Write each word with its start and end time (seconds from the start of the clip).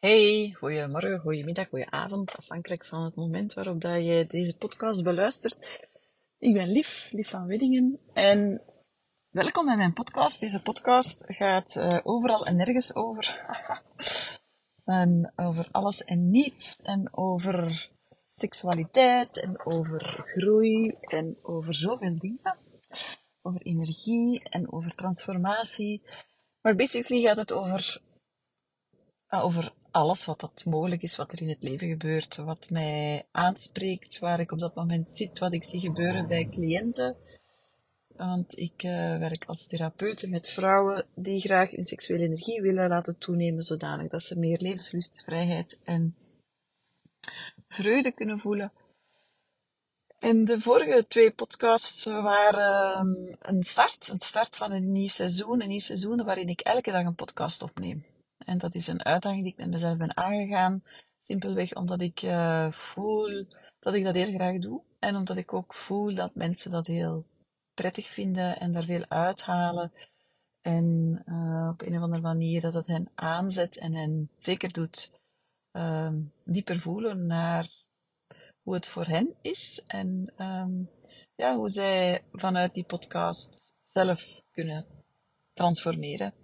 Hey, 0.00 0.54
goedemorgen, 0.58 1.18
goedemiddag, 1.18 1.68
goedenavond, 1.68 2.36
afhankelijk 2.36 2.86
van 2.86 3.04
het 3.04 3.14
moment 3.14 3.54
waarop 3.54 3.80
dat 3.80 4.04
je 4.04 4.24
deze 4.28 4.56
podcast 4.56 5.02
beluistert. 5.02 5.88
Ik 6.38 6.52
ben 6.54 6.72
Lief, 6.72 7.08
Lief 7.10 7.28
van 7.28 7.46
Weddingen 7.46 8.00
en 8.12 8.62
welkom 9.30 9.64
bij 9.64 9.76
mijn 9.76 9.92
podcast. 9.92 10.40
Deze 10.40 10.62
podcast 10.62 11.24
gaat 11.26 11.76
uh, 11.76 11.98
overal 12.02 12.46
en 12.46 12.56
nergens 12.56 12.94
over. 12.94 13.44
en 14.84 15.32
over 15.36 15.68
alles 15.70 16.04
en 16.04 16.30
niets 16.30 16.82
en 16.82 17.08
over 17.16 17.90
seksualiteit 18.36 19.40
en 19.40 19.64
over 19.64 20.24
groei 20.26 20.96
en 21.00 21.38
over 21.42 21.74
zoveel 21.74 22.18
dingen. 22.18 22.56
Over 23.42 23.60
energie 23.62 24.42
en 24.48 24.72
over 24.72 24.94
transformatie. 24.94 26.02
Maar 26.60 26.76
basically 26.76 27.22
gaat 27.22 27.36
het 27.36 27.52
over, 27.52 28.00
over 29.30 29.72
alles 29.90 30.24
wat 30.24 30.40
dat 30.40 30.64
mogelijk 30.64 31.02
is, 31.02 31.16
wat 31.16 31.32
er 31.32 31.42
in 31.42 31.48
het 31.48 31.62
leven 31.62 31.88
gebeurt, 31.88 32.36
wat 32.36 32.70
mij 32.70 33.26
aanspreekt, 33.30 34.18
waar 34.18 34.40
ik 34.40 34.52
op 34.52 34.58
dat 34.58 34.74
moment 34.74 35.12
zit, 35.12 35.38
wat 35.38 35.52
ik 35.52 35.64
zie 35.64 35.80
gebeuren 35.80 36.26
bij 36.26 36.48
cliënten. 36.50 37.16
Want 38.16 38.58
ik 38.58 38.82
uh, 38.82 39.18
werk 39.18 39.44
als 39.44 39.66
therapeute 39.66 40.28
met 40.28 40.48
vrouwen 40.48 41.06
die 41.14 41.40
graag 41.40 41.70
hun 41.70 41.84
seksuele 41.84 42.24
energie 42.24 42.62
willen 42.62 42.88
laten 42.88 43.18
toenemen, 43.18 43.62
zodanig 43.62 44.10
dat 44.10 44.22
ze 44.22 44.38
meer 44.38 44.58
levenslust, 44.60 45.22
vrijheid 45.24 45.80
en 45.84 46.16
vreugde 47.68 48.12
kunnen 48.12 48.38
voelen. 48.38 48.72
En 50.18 50.44
de 50.44 50.60
vorige 50.60 51.06
twee 51.06 51.32
podcasts 51.32 52.04
waren 52.04 52.98
um, 52.98 53.36
een 53.40 53.62
start, 53.62 54.08
een 54.08 54.20
start 54.20 54.56
van 54.56 54.72
een 54.72 54.92
nieuw 54.92 55.08
seizoen, 55.08 55.62
een 55.62 55.68
nieuw 55.68 55.80
seizoen 55.80 56.24
waarin 56.24 56.48
ik 56.48 56.60
elke 56.60 56.90
dag 56.90 57.04
een 57.04 57.14
podcast 57.14 57.62
opneem. 57.62 58.04
En 58.50 58.58
dat 58.58 58.74
is 58.74 58.86
een 58.86 59.04
uitdaging 59.04 59.42
die 59.42 59.52
ik 59.52 59.58
met 59.58 59.70
mezelf 59.70 59.96
ben 59.96 60.16
aangegaan. 60.16 60.82
Simpelweg 61.22 61.74
omdat 61.74 62.00
ik 62.00 62.22
uh, 62.22 62.72
voel 62.72 63.46
dat 63.80 63.94
ik 63.94 64.04
dat 64.04 64.14
heel 64.14 64.32
graag 64.32 64.58
doe. 64.58 64.82
En 64.98 65.16
omdat 65.16 65.36
ik 65.36 65.52
ook 65.52 65.74
voel 65.74 66.14
dat 66.14 66.34
mensen 66.34 66.70
dat 66.70 66.86
heel 66.86 67.26
prettig 67.74 68.08
vinden 68.08 68.60
en 68.60 68.72
daar 68.72 68.84
veel 68.84 69.04
uithalen. 69.08 69.92
En 70.60 70.86
uh, 71.26 71.68
op 71.72 71.82
een 71.82 71.96
of 71.96 72.02
andere 72.02 72.22
manier 72.22 72.60
dat 72.60 72.74
het 72.74 72.86
hen 72.86 73.10
aanzet 73.14 73.76
en 73.76 73.94
hen 73.94 74.30
zeker 74.38 74.72
doet 74.72 75.20
uh, 75.72 76.12
dieper 76.44 76.80
voelen 76.80 77.26
naar 77.26 77.70
hoe 78.62 78.74
het 78.74 78.88
voor 78.88 79.06
hen 79.06 79.34
is. 79.42 79.82
En 79.86 80.32
um, 80.38 80.90
ja, 81.36 81.56
hoe 81.56 81.68
zij 81.68 82.24
vanuit 82.32 82.74
die 82.74 82.84
podcast 82.84 83.74
zelf 83.84 84.42
kunnen 84.50 84.86
transformeren 85.52 86.34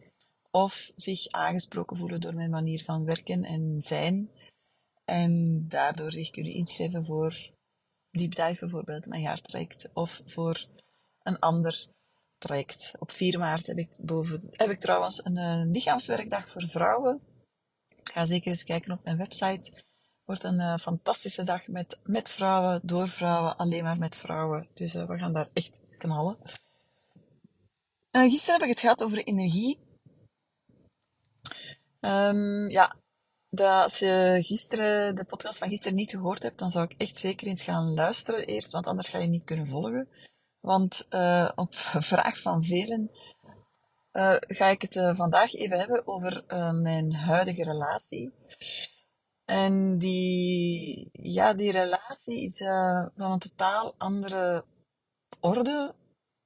of 0.50 0.91
zich 0.94 1.28
aangesproken 1.28 1.97
voelen 1.97 2.20
door 2.20 2.34
mijn 2.34 2.50
manier 2.50 2.84
van 2.84 3.05
werken 3.05 3.44
en 3.44 3.83
zijn. 3.83 4.30
En 5.05 5.64
daardoor 5.69 6.12
zich 6.12 6.30
kunnen 6.30 6.53
inschrijven 6.53 7.05
voor 7.06 7.50
Deep 8.11 8.34
Dive 8.34 8.61
bijvoorbeeld, 8.61 9.06
mijn 9.06 9.22
jaartraject, 9.22 9.88
of 9.92 10.22
voor 10.27 10.66
een 11.22 11.38
ander 11.38 11.86
traject. 12.38 12.94
Op 12.98 13.12
4 13.12 13.38
maart 13.38 13.66
heb 13.66 13.78
ik, 13.78 13.88
boven, 13.98 14.48
heb 14.50 14.70
ik 14.70 14.80
trouwens 14.80 15.25
een, 15.25 15.36
een 15.36 15.70
lichaamswerkdag 15.70 16.48
voor 16.48 16.62
vrouwen. 16.62 17.20
Ga 18.03 18.25
zeker 18.25 18.50
eens 18.50 18.64
kijken 18.64 18.92
op 18.92 19.05
mijn 19.05 19.16
website. 19.16 19.84
Wordt 20.25 20.44
een 20.44 20.60
uh, 20.60 20.77
fantastische 20.77 21.44
dag 21.44 21.66
met, 21.66 21.98
met 22.03 22.28
vrouwen, 22.28 22.81
door 22.83 23.08
vrouwen, 23.08 23.56
alleen 23.56 23.83
maar 23.83 23.98
met 23.98 24.16
vrouwen. 24.16 24.69
Dus 24.75 24.94
uh, 24.94 25.06
we 25.06 25.19
gaan 25.19 25.33
daar 25.33 25.48
echt 25.53 25.81
knallen. 25.98 26.36
Uh, 28.12 28.31
gisteren 28.31 28.55
heb 28.55 28.62
ik 28.62 28.69
het 28.69 28.81
gehad 28.81 29.05
over 29.05 29.19
energie. 29.19 29.78
Um, 32.06 32.68
ja, 32.68 32.96
als 33.82 33.98
je 33.98 34.38
gisteren, 34.42 35.14
de 35.16 35.24
podcast 35.24 35.58
van 35.58 35.68
gisteren 35.68 35.96
niet 35.96 36.10
gehoord 36.10 36.42
hebt, 36.42 36.58
dan 36.58 36.70
zou 36.70 36.84
ik 36.84 37.00
echt 37.00 37.18
zeker 37.18 37.46
eens 37.46 37.62
gaan 37.62 37.94
luisteren 37.94 38.46
eerst, 38.46 38.72
want 38.72 38.86
anders 38.86 39.08
ga 39.08 39.18
je 39.18 39.26
niet 39.26 39.44
kunnen 39.44 39.66
volgen. 39.66 40.08
Want 40.60 41.06
uh, 41.10 41.50
op 41.54 41.75
vraag 42.12 42.38
van 42.41 42.64
velen 42.64 43.10
uh, 44.12 44.36
ga 44.38 44.66
ik 44.66 44.82
het 44.82 44.94
uh, 44.94 45.14
vandaag 45.14 45.54
even 45.54 45.78
hebben 45.78 46.06
over 46.06 46.44
mijn 46.75 47.14
huidige 47.14 47.62
relatie. 47.62 48.32
En 49.44 49.98
die, 49.98 51.08
ja, 51.12 51.54
die 51.54 51.70
relatie 51.70 52.44
is 52.44 52.56
van 53.16 53.32
een 53.32 53.38
totaal 53.38 53.94
andere 53.98 54.64
orde, 55.41 55.94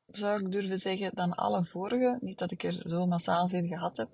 zou 0.06 0.40
ik 0.40 0.52
durven 0.52 0.78
zeggen, 0.78 1.14
dan 1.14 1.34
alle 1.34 1.64
vorige. 1.64 2.18
Niet 2.20 2.38
dat 2.38 2.50
ik 2.50 2.62
er 2.62 2.82
zo 2.88 3.06
massaal 3.06 3.48
veel 3.48 3.66
gehad 3.66 3.96
heb. 3.96 4.08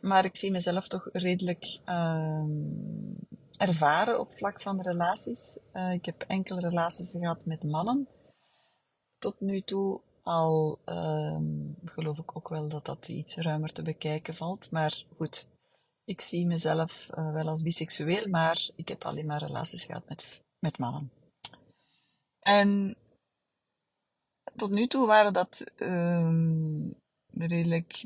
Maar 0.00 0.24
ik 0.24 0.36
zie 0.36 0.50
mezelf 0.50 0.88
toch 0.88 1.08
redelijk 1.12 1.78
uh, 1.86 2.44
ervaren 3.58 4.20
op 4.20 4.32
vlak 4.32 4.60
van 4.60 4.80
relaties. 4.80 5.58
Uh, 5.72 5.92
ik 5.92 6.04
heb 6.04 6.24
enkele 6.26 6.60
relaties 6.60 7.10
gehad 7.10 7.44
met 7.44 7.62
mannen. 7.62 8.08
Tot 9.18 9.40
nu 9.40 9.60
toe 9.60 10.02
al 10.22 10.78
uh, 10.86 11.40
geloof 11.84 12.18
ik 12.18 12.36
ook 12.36 12.48
wel 12.48 12.68
dat 12.68 12.84
dat 12.84 13.08
iets 13.08 13.36
ruimer 13.36 13.72
te 13.72 13.82
bekijken 13.82 14.34
valt. 14.34 14.70
Maar 14.70 15.04
goed, 15.16 15.48
ik 16.04 16.20
zie 16.20 16.46
mezelf 16.46 17.08
uh, 17.10 17.32
wel 17.32 17.48
als 17.48 17.62
biseksueel, 17.62 18.28
maar 18.28 18.70
ik 18.76 18.88
heb 18.88 19.04
alleen 19.04 19.26
maar 19.26 19.42
relaties 19.42 19.84
gehad 19.84 20.08
met, 20.08 20.42
met 20.58 20.78
mannen. 20.78 21.12
En 22.40 22.96
tot 24.56 24.70
nu 24.70 24.86
toe 24.86 25.06
waren 25.06 25.32
dat 25.32 25.64
ehm, 25.76 26.90
redelijk 27.32 28.04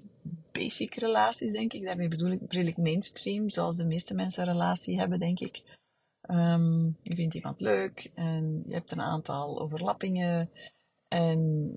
basic 0.58 0.94
relaties, 0.94 1.52
denk 1.52 1.72
ik. 1.72 1.84
Daarmee 1.84 2.08
bedoel 2.08 2.30
ik 2.30 2.40
redelijk 2.48 2.76
mainstream, 2.76 3.50
zoals 3.50 3.76
de 3.76 3.84
meeste 3.84 4.14
mensen 4.14 4.42
een 4.42 4.52
relatie 4.52 4.98
hebben, 4.98 5.18
denk 5.18 5.40
ik. 5.40 5.62
Um, 6.30 6.96
je 7.02 7.14
vindt 7.14 7.34
iemand 7.34 7.60
leuk 7.60 8.10
en 8.14 8.62
je 8.66 8.74
hebt 8.74 8.92
een 8.92 9.00
aantal 9.00 9.60
overlappingen 9.60 10.50
en 11.08 11.72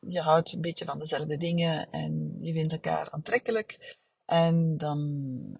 je 0.00 0.20
houdt 0.20 0.52
een 0.52 0.60
beetje 0.60 0.84
van 0.84 0.98
dezelfde 0.98 1.36
dingen 1.36 1.90
en 1.90 2.36
je 2.40 2.52
vindt 2.52 2.72
elkaar 2.72 3.10
aantrekkelijk. 3.10 3.98
En 4.24 4.76
dan 4.76 4.98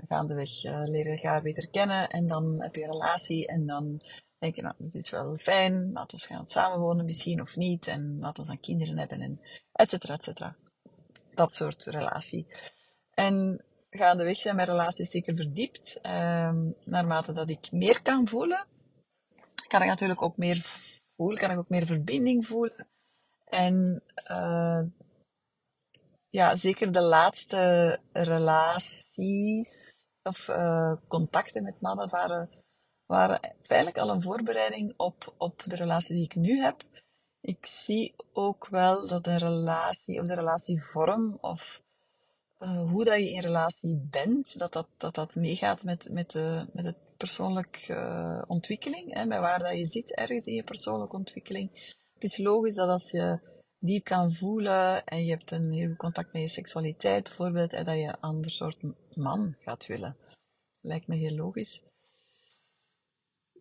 gaandeweg 0.08 0.64
uh, 0.64 0.80
leer 0.82 1.04
je 1.04 1.14
elkaar 1.14 1.42
beter 1.42 1.68
kennen 1.68 2.08
en 2.08 2.26
dan 2.26 2.62
heb 2.62 2.74
je 2.74 2.82
een 2.82 2.90
relatie 2.90 3.46
en 3.46 3.66
dan 3.66 4.00
denk 4.38 4.54
je, 4.54 4.62
nou, 4.62 4.74
dit 4.78 4.94
is 4.94 5.10
wel 5.10 5.36
fijn, 5.36 5.92
laten 5.92 6.18
we 6.18 6.24
gaan 6.26 6.46
samenwonen 6.46 7.04
misschien 7.04 7.40
of 7.40 7.56
niet 7.56 7.86
en 7.86 8.16
laten 8.20 8.42
we 8.42 8.48
dan 8.48 8.60
kinderen 8.60 8.98
hebben 8.98 9.20
en 9.20 9.40
et 9.72 9.90
cetera, 9.90 10.14
et 10.14 10.22
cetera 10.22 10.56
dat 11.36 11.54
soort 11.54 11.84
relatie. 11.84 12.46
En 13.14 13.64
gaandeweg 13.90 14.36
zijn 14.36 14.56
mijn 14.56 14.68
relaties 14.68 15.10
zeker 15.10 15.36
verdiept. 15.36 15.98
Um, 16.02 16.74
naarmate 16.84 17.32
dat 17.32 17.50
ik 17.50 17.72
meer 17.72 18.02
kan 18.02 18.28
voelen, 18.28 18.66
kan 19.68 19.82
ik 19.82 19.88
natuurlijk 19.88 20.22
ook 20.22 20.36
meer 20.36 20.62
voelen, 21.16 21.38
kan 21.38 21.50
ik 21.50 21.58
ook 21.58 21.68
meer 21.68 21.86
verbinding 21.86 22.46
voelen. 22.46 22.86
En 23.44 24.02
uh, 24.30 24.82
ja, 26.30 26.56
zeker 26.56 26.92
de 26.92 27.02
laatste 27.02 27.98
relaties 28.12 29.92
of 30.22 30.48
uh, 30.48 30.92
contacten 31.08 31.62
met 31.62 31.80
mannen 31.80 32.08
waren, 32.08 32.50
waren 33.06 33.54
feitelijk 33.62 33.98
al 33.98 34.10
een 34.10 34.22
voorbereiding 34.22 34.94
op, 34.96 35.34
op 35.38 35.62
de 35.66 35.76
relatie 35.76 36.14
die 36.14 36.24
ik 36.24 36.34
nu 36.34 36.60
heb. 36.60 36.82
Ik 37.46 37.66
zie 37.66 38.14
ook 38.32 38.68
wel 38.68 39.06
dat 39.06 39.26
een 39.26 39.38
relatie, 39.38 40.20
of 40.20 40.26
de 40.26 40.34
relatievorm, 40.34 41.38
of 41.40 41.82
uh, 42.60 42.90
hoe 42.90 43.04
dat 43.04 43.18
je 43.18 43.30
in 43.30 43.40
relatie 43.40 44.08
bent, 44.10 44.58
dat 44.58 44.72
dat, 44.72 44.86
dat, 44.96 45.14
dat 45.14 45.34
meegaat 45.34 45.82
met, 45.82 46.10
met, 46.10 46.30
de, 46.30 46.66
met 46.72 46.84
de 46.84 46.94
persoonlijke 47.16 47.92
uh, 47.92 48.42
ontwikkeling. 48.46 49.14
Hè, 49.14 49.24
met 49.24 49.40
waar 49.40 49.58
dat 49.58 49.76
je 49.76 49.86
zit 49.86 50.14
ergens 50.14 50.46
in 50.46 50.54
je 50.54 50.62
persoonlijke 50.62 51.16
ontwikkeling. 51.16 51.94
Het 52.14 52.22
is 52.22 52.38
logisch 52.38 52.74
dat 52.74 52.88
als 52.88 53.10
je 53.10 53.40
diep 53.78 54.04
kan 54.04 54.32
voelen 54.32 55.04
en 55.04 55.24
je 55.24 55.30
hebt 55.30 55.50
een 55.50 55.72
heel 55.72 55.88
goed 55.88 55.96
contact 55.96 56.32
met 56.32 56.42
je 56.42 56.48
seksualiteit 56.48 57.24
bijvoorbeeld, 57.24 57.70
hè, 57.70 57.84
dat 57.84 57.96
je 57.96 58.06
een 58.06 58.20
ander 58.20 58.50
soort 58.50 58.80
man 59.14 59.56
gaat 59.60 59.86
willen. 59.86 60.16
Lijkt 60.80 61.06
me 61.06 61.16
heel 61.16 61.36
logisch. 61.36 61.82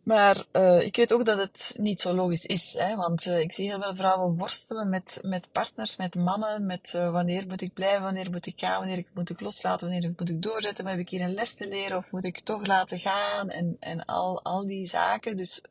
Maar 0.03 0.45
uh, 0.51 0.81
ik 0.81 0.95
weet 0.95 1.13
ook 1.13 1.25
dat 1.25 1.37
het 1.37 1.73
niet 1.77 2.01
zo 2.01 2.13
logisch 2.13 2.45
is. 2.45 2.73
Hè? 2.73 2.95
Want 2.95 3.25
uh, 3.25 3.39
ik 3.39 3.53
zie 3.53 3.67
heel 3.67 3.81
veel 3.81 3.95
vrouwen 3.95 4.37
worstelen 4.37 4.89
met, 4.89 5.19
met 5.21 5.51
partners, 5.51 5.95
met 5.95 6.15
mannen, 6.15 6.65
met 6.65 6.93
uh, 6.95 7.11
wanneer 7.11 7.47
moet 7.47 7.61
ik 7.61 7.73
blijven, 7.73 8.03
wanneer 8.03 8.31
moet 8.31 8.45
ik 8.45 8.59
gaan, 8.59 8.79
wanneer 8.79 9.05
moet 9.13 9.29
ik 9.29 9.41
loslaten, 9.41 9.89
wanneer 9.89 10.13
moet 10.17 10.29
ik 10.29 10.41
doorzetten, 10.41 10.87
heb 10.87 10.99
ik 10.99 11.09
hier 11.09 11.21
een 11.21 11.33
les 11.33 11.53
te 11.53 11.67
leren 11.67 11.97
of 11.97 12.11
moet 12.11 12.23
ik 12.23 12.39
toch 12.39 12.65
laten 12.65 12.99
gaan 12.99 13.49
en, 13.49 13.77
en 13.79 14.05
al, 14.05 14.41
al 14.41 14.67
die 14.67 14.87
zaken. 14.87 15.37
Dus 15.37 15.61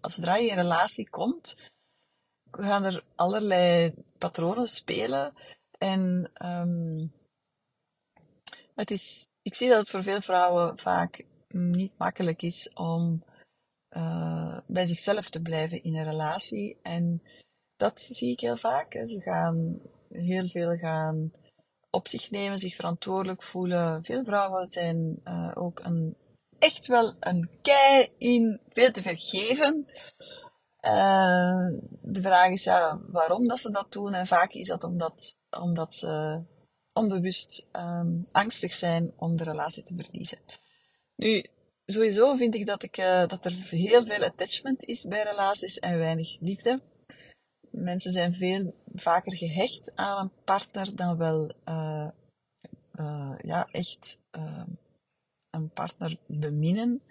als 0.00 0.14
zodra 0.14 0.36
je 0.36 0.48
in 0.48 0.56
relatie 0.56 1.10
komt, 1.10 1.56
gaan 2.50 2.84
er 2.84 3.04
allerlei 3.14 3.94
patronen 4.18 4.68
spelen. 4.68 5.34
En 5.78 6.30
um, 6.44 7.12
het 8.74 8.90
is, 8.90 9.26
ik 9.42 9.54
zie 9.54 9.68
dat 9.68 9.78
het 9.78 9.88
voor 9.88 10.02
veel 10.02 10.20
vrouwen 10.20 10.78
vaak 10.78 11.24
niet 11.48 11.92
makkelijk 11.98 12.42
is 12.42 12.70
om 12.74 13.22
uh, 13.90 14.58
bij 14.66 14.86
zichzelf 14.86 15.28
te 15.28 15.42
blijven 15.42 15.82
in 15.82 15.96
een 15.96 16.04
relatie. 16.04 16.78
En 16.82 17.22
dat 17.76 18.00
zie 18.00 18.32
ik 18.32 18.40
heel 18.40 18.56
vaak. 18.56 18.92
Ze 18.92 19.20
gaan 19.20 19.80
heel 20.08 20.48
veel 20.48 20.76
gaan 20.76 21.32
op 21.90 22.08
zich 22.08 22.30
nemen, 22.30 22.58
zich 22.58 22.74
verantwoordelijk 22.74 23.42
voelen. 23.42 24.04
Veel 24.04 24.24
vrouwen 24.24 24.66
zijn 24.66 25.20
uh, 25.24 25.52
ook 25.54 25.80
een, 25.80 26.16
echt 26.58 26.86
wel 26.86 27.14
een 27.20 27.50
kei 27.62 28.08
in 28.18 28.60
veel 28.68 28.90
te 28.90 29.02
vergeven. 29.02 29.86
Uh, 30.80 31.68
de 32.02 32.20
vraag 32.22 32.50
is 32.50 32.64
ja, 32.64 33.00
waarom 33.06 33.48
dat 33.48 33.60
ze 33.60 33.70
dat 33.70 33.92
doen. 33.92 34.14
En 34.14 34.26
vaak 34.26 34.52
is 34.52 34.66
dat 34.66 34.84
omdat, 34.84 35.36
omdat 35.50 35.94
ze 35.94 36.42
onbewust 36.92 37.66
um, 37.72 38.28
angstig 38.32 38.72
zijn 38.72 39.12
om 39.16 39.36
de 39.36 39.44
relatie 39.44 39.82
te 39.82 39.94
verliezen. 39.94 40.38
Nu, 41.16 41.46
sowieso 41.92 42.36
vind 42.36 42.54
ik 42.54 42.66
dat, 42.66 42.82
ik, 42.82 42.98
uh, 42.98 43.26
dat 43.26 43.44
er 43.44 43.52
heel 43.52 44.04
veel 44.04 44.22
attachment 44.24 44.84
is 44.84 45.04
bij 45.04 45.22
relaties 45.22 45.78
en 45.78 45.98
weinig 45.98 46.40
liefde. 46.40 46.80
Mensen 47.70 48.12
zijn 48.12 48.34
veel 48.34 48.74
vaker 48.94 49.36
gehecht 49.36 49.92
aan 49.94 50.24
een 50.24 50.44
partner 50.44 50.96
dan 50.96 51.16
wel 51.16 51.52
uh, 51.68 52.08
uh, 53.00 53.34
ja, 53.42 53.68
echt 53.70 54.18
een 55.50 55.70
partner 55.74 56.16
beminnen. 56.26 57.02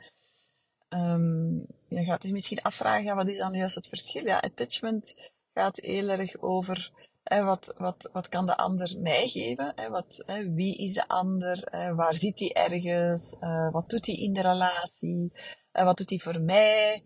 Um, 0.89 1.65
je 1.87 2.03
gaat 2.03 2.21
dus 2.21 2.31
misschien 2.31 2.61
afvragen, 2.61 3.15
wat 3.15 3.27
is 3.27 3.37
dan 3.37 3.53
juist 3.53 3.75
het 3.75 3.87
verschil? 3.87 4.25
Ja, 4.25 4.37
attachment 4.37 5.31
gaat 5.53 5.77
heel 5.77 6.09
erg 6.09 6.37
over 6.37 6.91
hè, 7.27 7.43
wat, 7.43 7.73
wat, 7.77 8.09
wat 8.13 8.29
kan 8.29 8.45
de 8.45 8.57
ander 8.57 8.95
mij 8.99 9.27
geven? 9.27 9.71
Hè, 9.75 9.89
wat, 9.89 10.23
wie 10.53 10.77
is 10.77 10.93
de 10.93 11.07
ander? 11.07 11.69
Waar 11.95 12.17
zit 12.17 12.39
hij 12.39 12.53
ergens? 12.53 13.35
Uh, 13.39 13.71
wat 13.71 13.89
doet 13.89 14.05
hij 14.05 14.15
in 14.15 14.33
de 14.33 14.41
relatie? 14.41 15.31
Uh, 15.73 15.83
wat 15.83 15.97
doet 15.97 16.09
hij 16.09 16.19
voor 16.19 16.41
mij? 16.41 17.03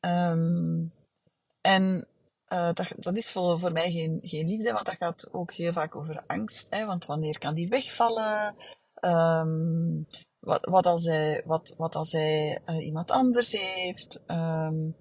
Um, 0.00 0.92
en 1.60 2.08
uh, 2.48 2.72
dat, 2.72 2.92
dat 2.96 3.16
is 3.16 3.32
voor, 3.32 3.60
voor 3.60 3.72
mij 3.72 3.90
geen, 3.90 4.18
geen 4.22 4.46
liefde, 4.46 4.72
want 4.72 4.86
dat 4.86 4.96
gaat 4.96 5.28
ook 5.32 5.52
heel 5.52 5.72
vaak 5.72 5.96
over 5.96 6.24
angst. 6.26 6.66
Hè, 6.70 6.86
want 6.86 7.06
wanneer 7.06 7.38
kan 7.38 7.54
die 7.54 7.68
wegvallen? 7.68 8.56
Um, 9.00 10.06
wat, 10.38 10.64
wat 10.64 10.86
als 10.86 11.04
hij, 11.04 11.42
wat, 11.44 11.74
wat 11.76 11.94
als 11.94 12.14
iemand 12.80 13.10
anders 13.10 13.52
heeft. 13.52 14.24
Um, 14.26 14.96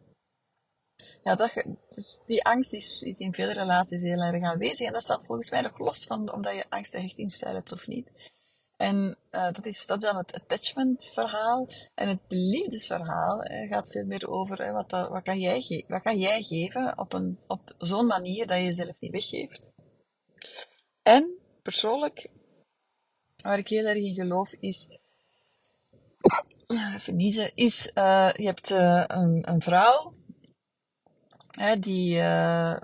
ja, 1.24 1.36
dat, 1.36 1.51
dus 1.89 2.21
die 2.25 2.44
angst 2.44 2.74
is, 2.74 3.01
in 3.01 3.33
vele 3.33 3.53
relaties 3.53 4.01
heel 4.01 4.21
erg 4.21 4.44
aanwezig. 4.44 4.88
En 4.88 4.94
dat 4.94 5.03
staat 5.03 5.25
volgens 5.25 5.51
mij 5.51 5.62
nog 5.62 5.77
los 5.77 6.06
van 6.06 6.33
omdat 6.33 6.53
je 6.53 6.69
angst 6.69 6.94
echt 6.94 7.18
in 7.18 7.30
stijl 7.30 7.53
hebt 7.53 7.71
of 7.71 7.88
niet. 7.88 8.12
En 8.77 9.18
uh, 9.31 9.51
dat, 9.51 9.65
is, 9.65 9.86
dat 9.86 10.01
dan 10.01 10.15
het 10.15 10.31
attachment 10.31 11.06
verhaal. 11.13 11.68
En 11.95 12.07
het 12.07 12.19
liefdesverhaal 12.27 13.39
gaat 13.69 13.92
veel 13.92 14.06
meer 14.06 14.27
over 14.27 14.74
wat, 14.74 14.92
wat, 14.92 15.24
kan 15.24 15.39
jij 15.39 15.86
wat 15.88 16.01
kan 16.01 16.18
jij 16.18 16.42
geven 16.42 16.97
op, 16.97 17.13
een, 17.13 17.39
op 17.47 17.75
zo'n 17.77 18.06
manier 18.06 18.47
dat 18.47 18.57
je 18.57 18.63
jezelf 18.63 18.95
niet 19.00 19.12
weggeeft. 19.12 19.71
En 21.03 21.38
persoonlijk, 21.62 22.30
waar 23.42 23.57
ik 23.57 23.68
heel 23.68 23.86
erg 23.86 23.97
in 23.97 24.13
geloof, 24.13 24.53
is 24.59 24.88
is, 27.56 27.92
uh, 27.94 28.31
je 28.33 28.45
hebt 28.45 28.69
uh, 28.69 29.03
een, 29.07 29.50
een 29.50 29.62
vrouw 29.62 30.13
hè, 31.56 31.80
die, 31.80 32.18
uh, 32.18 32.78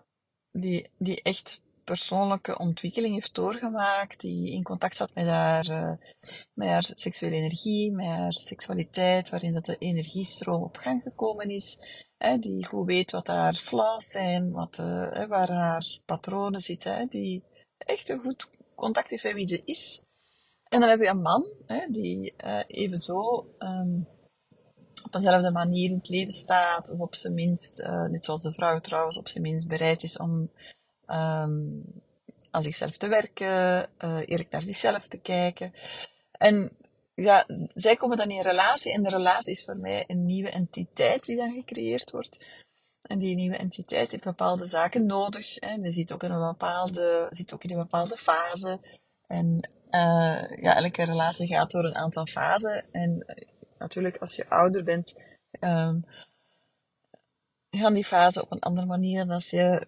die, 0.51 0.89
die 0.97 1.21
echt 1.21 1.61
persoonlijke 1.83 2.57
ontwikkeling 2.57 3.13
heeft 3.13 3.35
doorgemaakt, 3.35 4.19
die 4.19 4.51
in 4.51 4.63
contact 4.63 4.93
staat 4.93 5.13
met 5.13 5.25
haar, 5.25 5.97
met 6.53 6.67
haar 6.67 6.91
seksuele 6.95 7.35
energie, 7.35 7.91
met 7.91 8.05
haar 8.05 8.33
seksualiteit, 8.33 9.29
waarin 9.29 9.53
dat 9.53 9.65
de 9.65 9.77
energiestroom 9.77 10.63
op 10.63 10.77
gang 10.77 11.01
gekomen 11.03 11.49
is, 11.49 11.77
hè, 12.17 12.37
die 12.37 12.65
goed 12.65 12.85
weet 12.85 13.11
wat 13.11 13.27
haar 13.27 13.55
flaws 13.55 14.05
zijn, 14.05 14.51
wat, 14.51 14.75
hè, 14.77 15.27
waar 15.27 15.49
haar 15.49 15.99
patronen 16.05 16.61
zitten, 16.61 16.95
hè, 16.95 17.05
die 17.05 17.43
echt 17.77 18.09
een 18.09 18.19
goed 18.19 18.49
contact 18.75 19.09
heeft 19.09 19.23
met 19.23 19.33
wie 19.33 19.47
ze 19.47 19.61
is. 19.65 20.01
En 20.69 20.79
dan 20.79 20.89
heb 20.89 20.99
je 20.99 21.07
een 21.07 21.21
man 21.21 21.43
hè, 21.65 21.87
die 21.89 22.33
uh, 22.45 22.63
evenzo 22.67 23.47
um, 23.59 24.07
op 25.03 25.11
dezelfde 25.11 25.51
manier 25.51 25.89
in 25.89 25.97
het 25.97 26.09
leven 26.09 26.33
staat, 26.33 26.91
of 26.91 26.99
op 26.99 27.15
zijn 27.15 27.33
minst, 27.33 27.79
uh, 27.79 28.05
net 28.05 28.25
zoals 28.25 28.41
de 28.41 28.51
vrouw 28.51 28.79
trouwens, 28.79 29.17
op 29.17 29.27
zijn 29.27 29.43
minst 29.43 29.67
bereid 29.67 30.03
is 30.03 30.17
om 30.17 30.51
um, 31.07 31.83
aan 32.51 32.63
zichzelf 32.63 32.97
te 32.97 33.07
werken, 33.07 33.89
uh, 33.99 34.19
eerlijk 34.25 34.51
naar 34.51 34.63
zichzelf 34.63 35.07
te 35.07 35.17
kijken. 35.17 35.73
En 36.31 36.71
ja, 37.15 37.45
zij 37.73 37.95
komen 37.95 38.17
dan 38.17 38.29
in 38.29 38.41
relatie 38.41 38.93
en 38.93 39.03
de 39.03 39.09
relatie 39.09 39.53
is 39.53 39.65
voor 39.65 39.77
mij 39.77 40.03
een 40.07 40.25
nieuwe 40.25 40.49
entiteit 40.49 41.25
die 41.25 41.35
dan 41.35 41.53
gecreëerd 41.53 42.11
wordt. 42.11 42.37
En 43.01 43.19
die 43.19 43.35
nieuwe 43.35 43.57
entiteit 43.57 44.11
heeft 44.11 44.23
bepaalde 44.23 44.67
zaken 44.67 45.05
nodig. 45.05 45.55
Hè. 45.55 45.77
Die 45.77 45.93
zit 45.93 46.11
ook 46.11 46.23
in 46.23 46.31
een 46.31 46.47
bepaalde, 46.47 47.27
zit 47.31 47.53
ook 47.53 47.63
in 47.63 47.71
een 47.71 47.77
bepaalde 47.77 48.17
fase. 48.17 48.79
En 49.27 49.69
uh, 49.91 50.61
ja, 50.61 50.75
elke 50.75 51.03
relatie 51.03 51.47
gaat 51.47 51.71
door 51.71 51.83
een 51.83 51.95
aantal 51.95 52.25
fasen. 52.25 52.85
En 52.91 53.25
natuurlijk, 53.81 54.17
als 54.17 54.35
je 54.35 54.49
ouder 54.49 54.83
bent, 54.83 55.15
um, 55.59 56.05
gaan 57.69 57.93
die 57.93 58.05
fasen 58.05 58.41
op 58.41 58.51
een 58.51 58.59
andere 58.59 58.87
manier 58.87 59.25
dan 59.25 59.33
als 59.33 59.49
je 59.49 59.87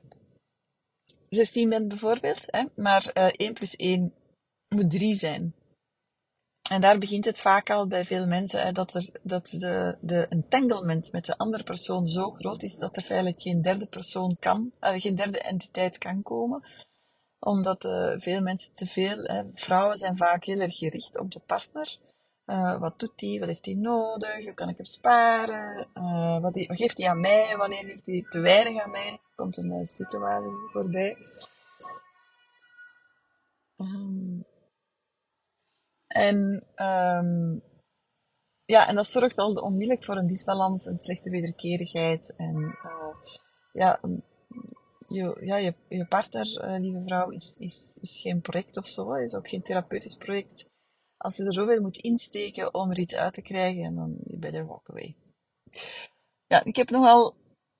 16 1.29 1.69
bent 1.69 1.87
bijvoorbeeld. 1.87 2.43
Hè? 2.45 2.63
Maar 2.75 3.11
uh, 3.13 3.27
eh, 3.27 3.33
1 3.35 3.53
plus 3.53 3.75
1 3.75 4.13
moet 4.69 4.89
3 4.89 5.15
zijn. 5.15 5.53
En 6.69 6.81
daar 6.81 6.97
begint 6.97 7.25
het 7.25 7.39
vaak 7.39 7.69
al 7.69 7.87
bij 7.87 8.05
veel 8.05 8.27
mensen, 8.27 8.61
hè, 8.61 8.71
dat, 8.71 8.93
er, 8.93 9.09
dat 9.23 9.47
de, 9.47 9.97
de 10.01 10.27
entanglement 10.27 11.11
met 11.11 11.25
de 11.25 11.37
andere 11.37 11.63
persoon 11.63 12.07
zo 12.07 12.31
groot 12.31 12.63
is 12.63 12.77
dat 12.77 12.95
er 12.95 13.03
feitelijk 13.03 13.41
geen 13.41 13.61
derde 13.61 13.85
persoon 13.85 14.37
kan, 14.39 14.71
uh, 14.81 15.01
geen 15.01 15.15
derde 15.15 15.39
entiteit 15.39 15.97
kan 15.97 16.21
komen 16.21 16.63
omdat 17.43 17.85
uh, 17.85 18.13
veel 18.17 18.41
mensen 18.41 18.73
te 18.73 18.85
veel, 18.85 19.23
hè, 19.23 19.43
vrouwen 19.53 19.97
zijn 19.97 20.17
vaak 20.17 20.45
heel 20.45 20.59
erg 20.59 20.77
gericht 20.77 21.19
op 21.19 21.31
de 21.31 21.39
partner. 21.39 21.97
Uh, 22.45 22.79
wat 22.79 22.99
doet 22.99 23.21
hij? 23.21 23.39
Wat 23.39 23.47
heeft 23.47 23.65
hij 23.65 23.73
nodig? 23.73 24.43
Hoe 24.43 24.53
kan 24.53 24.69
ik 24.69 24.77
hem 24.77 24.85
sparen? 24.85 25.87
Uh, 25.93 26.41
wat, 26.41 26.51
geeft 26.55 26.97
hij 26.97 27.09
aan 27.09 27.19
mij? 27.19 27.57
Wanneer 27.57 27.85
heeft 27.85 28.05
hij 28.05 28.25
te 28.29 28.39
weinig 28.39 28.83
aan 28.83 28.91
mij? 28.91 29.19
Komt 29.35 29.57
een 29.57 29.85
situatie 29.85 30.69
voorbij. 30.71 31.17
Um, 33.77 34.45
en, 36.07 36.63
um, 36.75 37.63
ja, 38.65 38.87
en 38.87 38.95
dat 38.95 39.07
zorgt 39.07 39.37
al 39.37 39.53
onmiddellijk 39.53 40.03
voor 40.05 40.17
een 40.17 40.27
disbalans, 40.27 40.85
een 40.85 40.97
slechte 40.97 41.29
wederkerigheid. 41.29 42.33
En 42.37 42.77
ja, 43.73 43.99
je, 45.07 45.37
ja, 45.41 45.55
je, 45.55 46.05
partner, 46.09 46.63
uh, 46.63 46.79
lieve 46.79 47.01
vrouw, 47.01 47.29
is, 47.29 47.55
is, 47.59 47.97
is 48.01 48.19
geen 48.19 48.41
project 48.41 48.77
of 48.77 48.87
zo. 48.87 49.13
is 49.13 49.35
ook 49.35 49.49
geen 49.49 49.63
therapeutisch 49.63 50.15
project. 50.15 50.71
Als 51.23 51.37
je 51.37 51.45
er 51.45 51.53
zoveel 51.53 51.81
moet 51.81 51.97
insteken 51.97 52.73
om 52.73 52.91
er 52.91 52.99
iets 52.99 53.15
uit 53.15 53.33
te 53.33 53.41
krijgen, 53.41 53.95
dan 53.95 54.17
je 54.23 54.37
better 54.37 54.65
walk 54.65 54.89
away. 54.89 55.15
Ja, 56.47 56.63
ik 56.63 56.75
heb 56.75 56.89
nogal, 56.89 57.35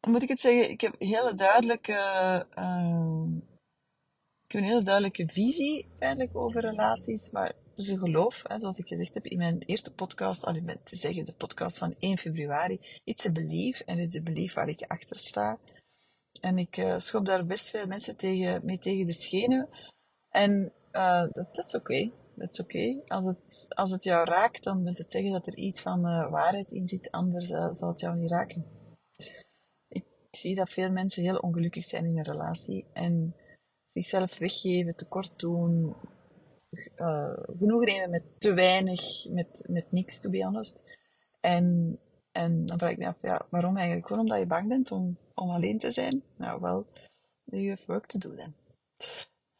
moet 0.08 0.24
ik 0.24 0.30
het 0.30 0.42
zeggen, 0.42 0.70
ik 0.70 0.82
heb 0.82 0.96
hele 1.00 1.34
duidelijke, 1.34 1.94
uh, 2.58 3.24
ik 4.46 4.52
heb 4.52 4.62
een 4.62 4.68
hele 4.68 4.84
duidelijke 4.84 5.28
visie 5.28 5.88
eigenlijk 6.00 6.38
over 6.38 6.62
relaties, 6.62 7.32
maar 7.32 7.54
dus 7.76 7.88
een 7.88 7.98
geloof, 7.98 8.44
hè, 8.48 8.60
zoals 8.60 8.80
ik 8.80 8.88
gezegd 8.88 9.14
heb 9.14 9.26
in 9.26 9.38
mijn 9.38 9.62
eerste 9.62 9.94
podcast, 9.94 10.46
al 10.46 10.62
met 10.62 10.86
te 10.86 10.96
zeggen 10.96 11.26
de 11.26 11.34
podcast 11.34 11.78
van 11.78 11.96
1 12.00 12.18
februari, 12.18 12.80
it's 13.04 13.26
a 13.26 13.32
belief, 13.32 13.80
en 13.80 14.00
it's 14.00 14.16
a 14.16 14.22
belief 14.22 14.54
waar 14.54 14.70
ik 14.70 14.82
achter 14.88 15.20
sta. 15.20 15.60
En 16.42 16.58
ik 16.58 16.78
uh, 16.78 16.98
schop 16.98 17.26
daar 17.26 17.46
best 17.46 17.70
veel 17.70 17.88
mensen 17.88 18.18
tegen, 18.18 18.66
mee 18.66 18.80
tegen 18.80 19.06
de 19.06 19.14
schenen. 19.14 19.70
En 20.30 20.74
uh, 20.92 21.26
dat 21.32 21.66
is 21.66 21.76
oké. 21.76 22.12
Is 22.52 22.60
oké. 22.60 23.02
Als, 23.08 23.26
het, 23.26 23.66
als 23.70 23.92
het 23.92 24.04
jou 24.04 24.26
raakt, 24.26 24.64
dan 24.64 24.84
wil 24.84 24.94
het 24.94 25.12
zeggen 25.12 25.32
dat 25.32 25.48
er 25.48 25.58
iets 25.58 25.82
van 25.82 26.00
uh, 26.00 26.32
waarheid 26.32 26.72
in 26.72 26.88
zit. 26.88 27.12
Anders 27.12 27.50
uh, 27.50 27.74
zal 27.74 27.90
het 27.90 28.00
jou 28.00 28.16
niet 28.16 28.32
raken. 28.32 28.66
Ik 29.88 30.06
zie 30.32 30.56
dat 30.56 30.70
veel 30.70 30.92
mensen 30.92 31.24
heel 31.24 31.38
ongelukkig 31.38 31.86
zijn 31.86 32.06
in 32.06 32.18
een 32.18 32.24
relatie. 32.24 32.86
En 32.94 33.36
zichzelf 33.94 34.38
weggeven, 34.38 34.96
tekort 34.96 35.40
doen. 35.40 35.96
Uh, 36.96 37.34
genoeg 37.58 37.86
nemen 37.86 38.10
met 38.10 38.24
te 38.38 38.54
weinig, 38.54 39.30
met, 39.30 39.64
met 39.68 39.92
niks, 39.92 40.20
to 40.20 40.30
be 40.30 40.44
honest. 40.44 40.98
En 41.40 42.00
en 42.34 42.66
dan 42.66 42.78
vraag 42.78 42.92
ik 42.92 42.98
me 42.98 43.08
af, 43.08 43.18
ja, 43.22 43.46
waarom 43.50 43.78
eigenlijk? 43.78 44.08
Gewoon 44.08 44.22
omdat 44.22 44.40
je 44.40 44.46
bang 44.46 44.68
bent 44.68 44.92
om, 44.92 45.18
om 45.34 45.50
alleen 45.50 45.80
te 45.80 45.92
zijn? 45.92 46.24
Nou, 46.38 46.62
wel, 46.62 46.88
you 47.44 47.70
have 47.70 47.84
work 47.86 48.06
to 48.06 48.20
do 48.20 48.36
then. 48.36 48.56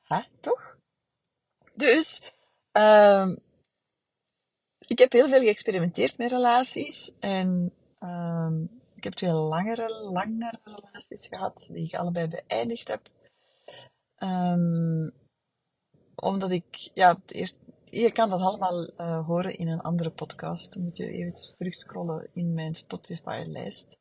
Ha, 0.02 0.28
toch? 0.40 0.78
Dus, 1.76 2.34
um, 2.78 3.38
ik 4.88 5.00
heb 5.00 5.12
heel 5.12 5.28
veel 5.28 5.42
geëxperimenteerd 5.42 6.18
met 6.18 6.32
relaties. 6.32 7.12
En 7.20 7.74
um, 8.00 8.82
ik 8.96 9.04
heb 9.04 9.14
twee 9.14 9.32
langere, 9.32 9.90
langere 9.90 10.60
relaties 10.64 11.28
gehad, 11.28 11.68
die 11.72 11.86
ik 11.86 11.96
allebei 11.96 12.28
beëindigd 12.28 12.88
heb. 12.88 13.10
Um, 14.18 15.14
omdat 16.16 16.52
ik, 16.52 16.90
ja, 16.94 17.18
eerst 17.28 17.60
je 17.94 18.12
kan 18.12 18.30
dat 18.30 18.40
allemaal 18.40 18.90
uh, 18.90 19.26
horen 19.26 19.58
in 19.58 19.68
een 19.68 19.82
andere 19.82 20.10
podcast. 20.12 20.74
Dan 20.74 20.84
moet 20.84 20.98
je 20.98 21.12
even 21.12 21.56
terugscrollen 21.58 22.30
in 22.34 22.54
mijn 22.54 22.76
Spotify-lijst. 22.76 23.98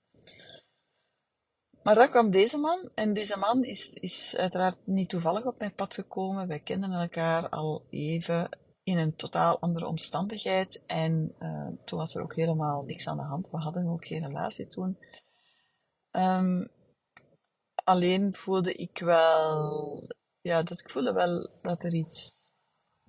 Maar 1.82 1.94
dan 1.94 2.10
kwam 2.10 2.30
deze 2.30 2.58
man. 2.58 2.90
En 2.94 3.14
deze 3.14 3.38
man 3.38 3.64
is, 3.64 3.92
is 3.92 4.36
uiteraard 4.36 4.86
niet 4.86 5.08
toevallig 5.08 5.44
op 5.44 5.58
mijn 5.58 5.74
pad 5.74 5.94
gekomen. 5.94 6.48
Wij 6.48 6.60
kenden 6.60 6.92
elkaar 6.92 7.48
al 7.48 7.86
even 7.90 8.58
in 8.82 8.98
een 8.98 9.16
totaal 9.16 9.60
andere 9.60 9.86
omstandigheid. 9.86 10.82
En 10.86 11.34
uh, 11.38 11.68
toen 11.84 11.98
was 11.98 12.14
er 12.14 12.22
ook 12.22 12.34
helemaal 12.34 12.82
niks 12.82 13.08
aan 13.08 13.16
de 13.16 13.22
hand. 13.22 13.50
We 13.50 13.56
hadden 13.56 13.86
ook 13.86 14.06
geen 14.06 14.26
relatie 14.26 14.66
toen. 14.66 14.98
Um, 16.10 16.70
alleen 17.74 18.34
voelde 18.34 18.74
ik 18.74 18.98
wel, 18.98 20.08
ja, 20.40 20.62
dat 20.62 20.80
ik 20.80 20.90
voelde 20.90 21.12
wel 21.12 21.50
dat 21.62 21.84
er 21.84 21.94
iets 21.94 22.32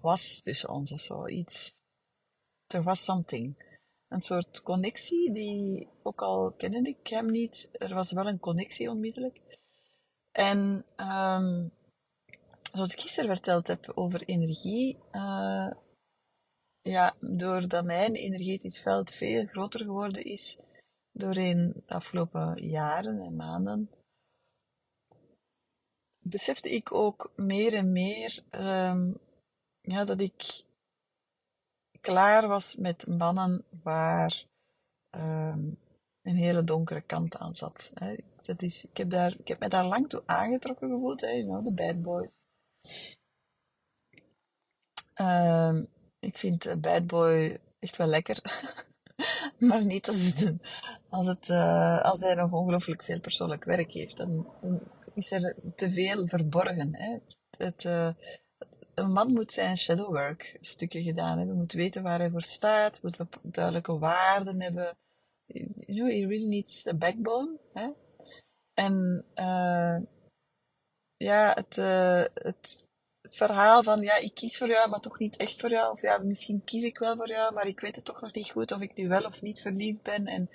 was 0.01 0.41
tussen 0.41 0.69
ons 0.69 0.91
of 0.91 0.99
zo. 0.99 1.27
Iets, 1.27 1.71
er 2.67 2.83
was 2.83 3.03
something. 3.03 3.72
Een 4.13 4.21
soort 4.21 4.61
connectie 4.61 5.31
die, 5.31 5.87
ook 6.03 6.21
al 6.21 6.51
kende 6.51 6.89
ik 6.89 7.07
hem 7.07 7.25
niet, 7.25 7.69
er 7.71 7.93
was 7.93 8.11
wel 8.11 8.27
een 8.27 8.39
connectie 8.39 8.89
onmiddellijk. 8.89 9.39
En 10.31 10.85
um, 10.97 11.71
zoals 12.71 12.93
ik 12.93 13.01
gisteren 13.01 13.29
verteld 13.29 13.67
heb 13.67 13.91
over 13.95 14.23
energie, 14.23 14.97
uh, 15.11 15.71
ja, 16.81 17.15
doordat 17.19 17.85
mijn 17.85 18.13
energetisch 18.13 18.81
veld 18.81 19.11
veel 19.11 19.45
groter 19.45 19.79
geworden 19.79 20.23
is 20.23 20.57
doorheen 21.11 21.83
de 21.85 21.93
afgelopen 21.93 22.69
jaren 22.69 23.19
en 23.19 23.35
maanden, 23.35 23.89
besefte 26.19 26.69
ik 26.69 26.93
ook 26.93 27.31
meer 27.35 27.73
en 27.73 27.91
meer 27.91 28.43
um, 28.51 29.17
ja, 29.81 30.05
dat 30.05 30.19
ik 30.19 30.63
klaar 32.03 32.47
was 32.47 32.75
met 32.75 33.07
mannen 33.07 33.63
waar 33.83 34.45
um, 35.15 35.77
een 36.21 36.35
hele 36.35 36.63
donkere 36.63 37.01
kant 37.01 37.37
aan 37.37 37.55
zat. 37.55 37.91
Hè. 37.93 38.15
Dat 38.41 38.61
is, 38.61 38.85
ik, 38.85 38.97
heb 38.97 39.09
daar, 39.09 39.35
ik 39.39 39.47
heb 39.47 39.59
me 39.59 39.69
daar 39.69 39.85
lang 39.85 40.09
toe 40.09 40.23
aangetrokken 40.25 40.89
gevoeld, 40.89 41.21
hè, 41.21 41.27
you 41.27 41.63
de 41.63 41.73
bad 41.73 42.01
boys. 42.01 42.45
Um, 45.15 45.87
ik 46.19 46.37
vind 46.37 46.81
bad 46.81 47.07
boy 47.07 47.59
echt 47.79 47.97
wel 47.97 48.07
lekker. 48.07 48.41
maar 49.69 49.85
niet 49.85 50.07
als, 50.07 50.33
het, 50.33 50.55
als, 51.09 51.27
het, 51.27 51.49
uh, 51.49 52.01
als 52.01 52.21
hij 52.21 52.33
nog 52.33 52.51
ongelooflijk 52.51 53.03
veel 53.03 53.19
persoonlijk 53.19 53.63
werk 53.63 53.91
heeft. 53.91 54.17
Dan, 54.17 54.47
dan 54.61 54.79
is 55.13 55.31
er 55.31 55.55
te 55.75 55.91
veel 55.91 56.27
verborgen. 56.27 56.95
Hè. 56.95 57.17
Het, 57.57 57.83
uh, 57.83 58.09
een 58.93 59.11
man 59.11 59.31
moet 59.33 59.51
zijn 59.51 59.77
shadowwork 59.77 60.57
stukje 60.61 61.01
gedaan 61.01 61.37
hebben. 61.37 61.55
Moet 61.55 61.73
weten 61.73 62.03
waar 62.03 62.19
hij 62.19 62.29
voor 62.29 62.41
staat. 62.41 63.01
Moet 63.01 63.17
duidelijke 63.41 63.97
waarden 63.97 64.61
hebben. 64.61 64.97
You 65.45 65.67
know, 65.85 66.07
he 66.07 66.27
really 66.27 66.47
needs 66.47 66.87
a 66.87 66.93
backbone. 66.93 67.59
Hè? 67.73 67.89
En 68.73 69.25
uh, 69.35 69.97
ja, 71.17 71.53
het, 71.53 71.77
uh, 71.77 72.23
het, 72.33 72.85
het 73.21 73.35
verhaal 73.35 73.83
van 73.83 74.01
ja, 74.01 74.15
ik 74.15 74.33
kies 74.33 74.57
voor 74.57 74.67
jou, 74.67 74.89
maar 74.89 74.99
toch 74.99 75.19
niet 75.19 75.35
echt 75.35 75.59
voor 75.59 75.69
jou. 75.69 75.91
Of 75.91 76.01
ja, 76.01 76.17
misschien 76.17 76.63
kies 76.63 76.83
ik 76.83 76.97
wel 76.97 77.15
voor 77.15 77.29
jou, 77.29 77.53
maar 77.53 77.67
ik 77.67 77.79
weet 77.79 77.95
het 77.95 78.05
toch 78.05 78.21
nog 78.21 78.33
niet 78.33 78.51
goed 78.51 78.71
of 78.71 78.81
ik 78.81 78.95
nu 78.95 79.07
wel 79.07 79.23
of 79.23 79.41
niet 79.41 79.61
verliefd 79.61 80.01
ben. 80.01 80.25
En 80.25 80.49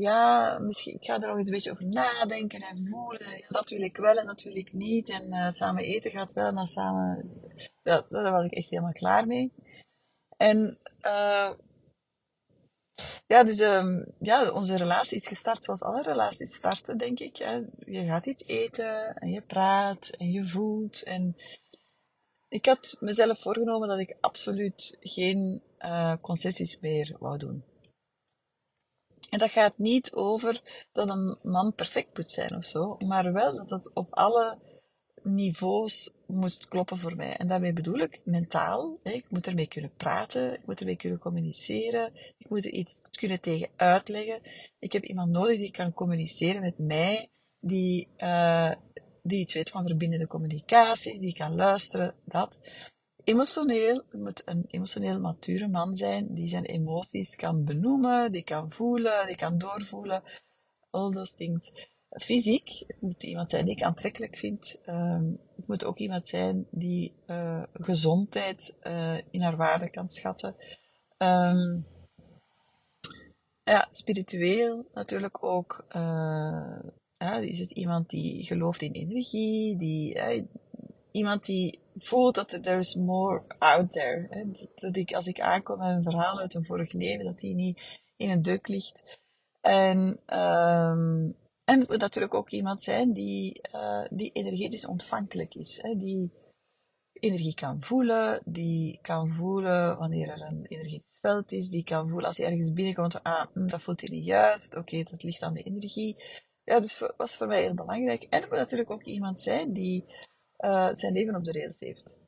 ja, 0.00 0.58
misschien, 0.58 0.94
ik 0.94 1.04
ga 1.04 1.14
er 1.14 1.28
nog 1.28 1.36
eens 1.36 1.46
een 1.46 1.52
beetje 1.52 1.70
over 1.70 1.86
nadenken 1.86 2.60
en 2.60 2.86
voelen. 2.90 3.44
Dat 3.48 3.70
wil 3.70 3.80
ik 3.80 3.96
wel 3.96 4.16
en 4.16 4.26
dat 4.26 4.42
wil 4.42 4.56
ik 4.56 4.72
niet. 4.72 5.08
En 5.08 5.34
uh, 5.34 5.50
samen 5.50 5.84
eten 5.84 6.10
gaat 6.10 6.32
wel, 6.32 6.52
maar 6.52 6.66
samen... 6.66 7.30
Ja, 7.82 8.06
daar 8.08 8.32
was 8.32 8.44
ik 8.44 8.52
echt 8.52 8.70
helemaal 8.70 8.92
klaar 8.92 9.26
mee. 9.26 9.52
En 10.36 10.78
uh, 11.02 11.50
ja, 13.26 13.44
dus 13.44 13.60
um, 13.60 14.14
ja, 14.18 14.50
onze 14.50 14.76
relatie 14.76 15.16
is 15.16 15.28
gestart 15.28 15.64
zoals 15.64 15.82
alle 15.82 16.02
relaties 16.02 16.54
starten, 16.54 16.98
denk 16.98 17.18
ik. 17.18 17.36
Hè. 17.36 17.62
Je 17.78 18.04
gaat 18.04 18.26
iets 18.26 18.46
eten 18.46 19.14
en 19.14 19.30
je 19.30 19.40
praat 19.40 20.08
en 20.08 20.30
je 20.30 20.44
voelt. 20.44 21.02
En 21.02 21.36
ik 22.48 22.66
had 22.66 22.96
mezelf 23.00 23.40
voorgenomen 23.40 23.88
dat 23.88 23.98
ik 23.98 24.16
absoluut 24.20 24.96
geen 25.00 25.62
uh, 25.78 26.14
concessies 26.20 26.80
meer 26.80 27.16
wou 27.18 27.38
doen. 27.38 27.64
En 29.30 29.38
dat 29.38 29.50
gaat 29.50 29.78
niet 29.78 30.12
over 30.12 30.86
dat 30.92 31.10
een 31.10 31.38
man 31.42 31.74
perfect 31.74 32.16
moet 32.16 32.30
zijn 32.30 32.56
of 32.56 32.64
zo, 32.64 32.96
maar 32.98 33.32
wel 33.32 33.56
dat 33.56 33.70
het 33.70 33.90
op 33.94 34.14
alle 34.14 34.58
niveaus 35.22 36.10
moest 36.26 36.68
kloppen 36.68 36.98
voor 36.98 37.16
mij. 37.16 37.36
En 37.36 37.48
daarmee 37.48 37.72
bedoel 37.72 37.98
ik 37.98 38.20
mentaal. 38.24 38.98
Ik 39.02 39.24
moet 39.28 39.46
ermee 39.46 39.66
kunnen 39.66 39.92
praten, 39.96 40.54
ik 40.54 40.66
moet 40.66 40.80
ermee 40.80 40.96
kunnen 40.96 41.18
communiceren, 41.18 42.12
ik 42.38 42.48
moet 42.48 42.64
er 42.64 42.70
iets 42.70 43.00
kunnen 43.10 43.40
tegen 43.40 43.68
uitleggen. 43.76 44.40
Ik 44.78 44.92
heb 44.92 45.04
iemand 45.04 45.30
nodig 45.30 45.56
die 45.56 45.70
kan 45.70 45.92
communiceren 45.92 46.60
met 46.60 46.78
mij, 46.78 47.28
die, 47.60 48.08
uh, 48.18 48.72
die 49.22 49.40
iets 49.40 49.54
weet 49.54 49.70
van 49.70 49.86
verbindende 49.86 50.26
communicatie, 50.26 51.20
die 51.20 51.34
kan 51.34 51.54
luisteren, 51.54 52.14
dat. 52.24 52.56
Emotioneel, 53.24 54.02
het 54.10 54.20
moet 54.20 54.42
een 54.44 54.64
emotioneel 54.68 55.20
mature 55.20 55.68
man 55.68 55.96
zijn 55.96 56.34
die 56.34 56.48
zijn 56.48 56.64
emoties 56.64 57.36
kan 57.36 57.64
benoemen, 57.64 58.32
die 58.32 58.42
kan 58.42 58.72
voelen, 58.72 59.26
die 59.26 59.36
kan 59.36 59.58
doorvoelen, 59.58 60.22
all 60.90 61.10
those 61.10 61.34
things. 61.34 61.72
Fysiek, 62.10 62.84
het 62.86 63.00
moet 63.00 63.22
iemand 63.22 63.50
zijn 63.50 63.64
die 63.64 63.76
ik 63.76 63.82
aantrekkelijk 63.82 64.36
vind. 64.36 64.80
Um, 64.86 65.40
het 65.56 65.66
moet 65.66 65.84
ook 65.84 65.98
iemand 65.98 66.28
zijn 66.28 66.66
die 66.70 67.14
uh, 67.26 67.62
gezondheid 67.72 68.76
uh, 68.82 69.18
in 69.30 69.40
haar 69.40 69.56
waarde 69.56 69.90
kan 69.90 70.08
schatten. 70.08 70.56
Um, 71.18 71.86
ja, 73.64 73.88
spiritueel 73.90 74.86
natuurlijk 74.94 75.44
ook. 75.44 75.84
Uh, 75.88 76.78
ja, 77.18 77.38
is 77.38 77.58
het 77.58 77.70
iemand 77.70 78.10
die 78.10 78.44
gelooft 78.44 78.82
in 78.82 78.92
energie, 78.92 79.76
die, 79.76 80.20
iemand 81.12 81.46
die 81.46 81.78
voelt 82.04 82.34
dat 82.34 82.52
er 82.52 82.78
is 82.78 82.94
more 82.94 83.42
out 83.58 83.92
there. 83.92 84.46
Dat, 84.74 84.96
ik, 84.96 85.12
als 85.12 85.26
ik 85.26 85.40
aankom 85.40 85.78
met 85.78 85.88
een 85.88 86.02
verhaal 86.02 86.40
uit 86.40 86.54
een 86.54 86.64
vorig 86.64 86.92
leven, 86.92 87.24
dat 87.24 87.38
die 87.38 87.54
niet 87.54 88.00
in 88.16 88.30
een 88.30 88.42
duk 88.42 88.68
ligt. 88.68 89.18
En, 89.60 89.98
um, 90.38 91.36
en 91.64 91.78
moet 91.78 92.00
natuurlijk 92.00 92.34
ook 92.34 92.50
iemand 92.50 92.84
zijn 92.84 93.12
die, 93.12 93.60
uh, 93.74 94.06
die 94.10 94.32
energetisch 94.32 94.86
ontvankelijk 94.86 95.54
is. 95.54 95.78
Hè? 95.82 95.94
Die 95.96 96.32
energie 97.12 97.54
kan 97.54 97.82
voelen, 97.82 98.42
die 98.44 98.98
kan 99.02 99.30
voelen 99.30 99.98
wanneer 99.98 100.28
er 100.28 100.42
een 100.42 100.66
energetisch 100.66 101.18
veld 101.20 101.52
is, 101.52 101.68
die 101.68 101.84
kan 101.84 102.08
voelen 102.08 102.26
als 102.26 102.36
hij 102.36 102.46
ergens 102.46 102.72
binnenkomt, 102.72 103.22
ah, 103.22 103.46
hm, 103.52 103.66
dat 103.66 103.82
voelt 103.82 104.00
hij 104.00 104.10
niet 104.10 104.24
juist, 104.24 104.76
oké, 104.76 105.02
dat 105.02 105.22
ligt 105.22 105.42
aan 105.42 105.54
de 105.54 105.62
energie. 105.62 106.16
Ja, 106.64 106.80
dus 106.80 106.98
dat 106.98 107.14
was 107.16 107.36
voor 107.36 107.46
mij 107.46 107.62
heel 107.62 107.74
belangrijk. 107.74 108.22
En 108.22 108.40
het 108.40 108.50
moet 108.50 108.58
natuurlijk 108.58 108.90
ook 108.90 109.04
iemand 109.04 109.40
zijn 109.40 109.72
die 109.72 110.04
uh, 110.60 110.88
zijn 110.92 111.12
leven 111.12 111.36
op 111.36 111.44
de 111.44 111.52
rails 111.52 111.78
heeft. 111.78 112.18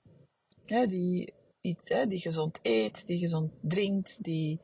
Die, 0.88 1.34
iets, 1.60 1.88
die 1.88 2.20
gezond 2.20 2.58
eet, 2.62 3.06
die 3.06 3.18
gezond 3.18 3.52
drinkt, 3.60 4.22
die 4.22 4.60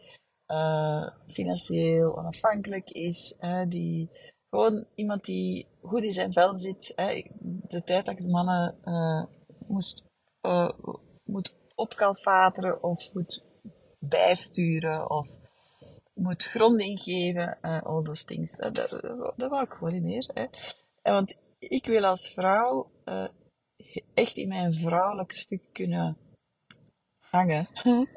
uh, 0.46 1.08
financieel 1.26 2.18
onafhankelijk 2.18 2.90
is, 2.90 3.36
die 3.68 4.10
gewoon 4.50 4.86
iemand 4.94 5.24
die 5.24 5.66
goed 5.82 6.02
in 6.02 6.12
zijn 6.12 6.32
vel 6.32 6.58
zit. 6.58 6.92
Hè. 6.96 7.24
De 7.40 7.82
tijd 7.84 8.06
dat 8.06 8.18
ik 8.18 8.24
de 8.24 8.30
mannen 8.30 8.78
uh, 8.84 9.24
moest, 9.66 10.04
uh, 10.46 10.70
moet 11.24 11.54
opkalfateren 11.74 12.82
of 12.82 13.14
moet 13.14 13.42
bijsturen 13.98 15.10
of 15.10 15.28
moet 16.14 16.44
gronding 16.44 17.02
geven, 17.02 17.58
uh, 17.62 17.82
all 17.82 18.02
those 18.02 18.24
things. 18.24 18.56
Dat, 18.56 18.74
dat, 18.74 18.90
dat 19.36 19.50
wou 19.50 19.62
ik 19.62 19.72
gewoon 19.72 19.92
niet 19.92 20.02
meer. 20.02 20.30
Hè. 20.34 20.46
En 21.02 21.12
want 21.12 21.36
ik 21.58 21.86
wil 21.86 22.04
als 22.04 22.32
vrouw 22.32 22.90
uh, 23.04 23.28
echt 24.14 24.36
in 24.36 24.48
mijn 24.48 24.74
vrouwelijke 24.74 25.38
stuk 25.38 25.62
kunnen 25.72 26.16
hangen 27.18 27.68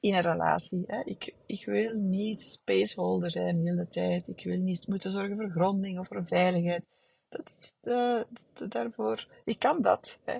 in 0.00 0.14
een 0.14 0.22
relatie. 0.22 0.84
Hè. 0.86 1.00
Ik, 1.04 1.34
ik 1.46 1.64
wil 1.64 1.94
niet 1.94 2.48
spaceholder 2.48 3.30
zijn 3.30 3.62
de 3.62 3.70
hele 3.70 3.88
tijd. 3.88 4.28
Ik 4.28 4.44
wil 4.44 4.58
niet 4.58 4.86
moeten 4.86 5.10
zorgen 5.10 5.36
voor 5.36 5.50
gronding 5.50 5.98
of 5.98 6.06
voor 6.06 6.26
veiligheid. 6.26 6.84
Dat 7.28 7.48
is 7.48 7.76
daarvoor. 8.68 9.28
Ik 9.44 9.58
kan 9.58 9.82
dat. 9.82 10.20
Hè. 10.24 10.38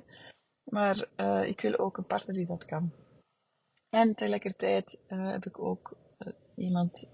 Maar 0.65 1.09
uh, 1.17 1.45
ik 1.45 1.61
wil 1.61 1.79
ook 1.79 1.97
een 1.97 2.07
partner 2.07 2.35
die 2.35 2.47
dat 2.47 2.65
kan. 2.65 2.93
En 3.91 4.15
tegelijkertijd 4.15 5.01
uh, 5.09 5.31
heb 5.31 5.47
ik 5.47 5.59
ook 5.59 5.97
uh, 6.19 6.33
iemand, 6.57 7.11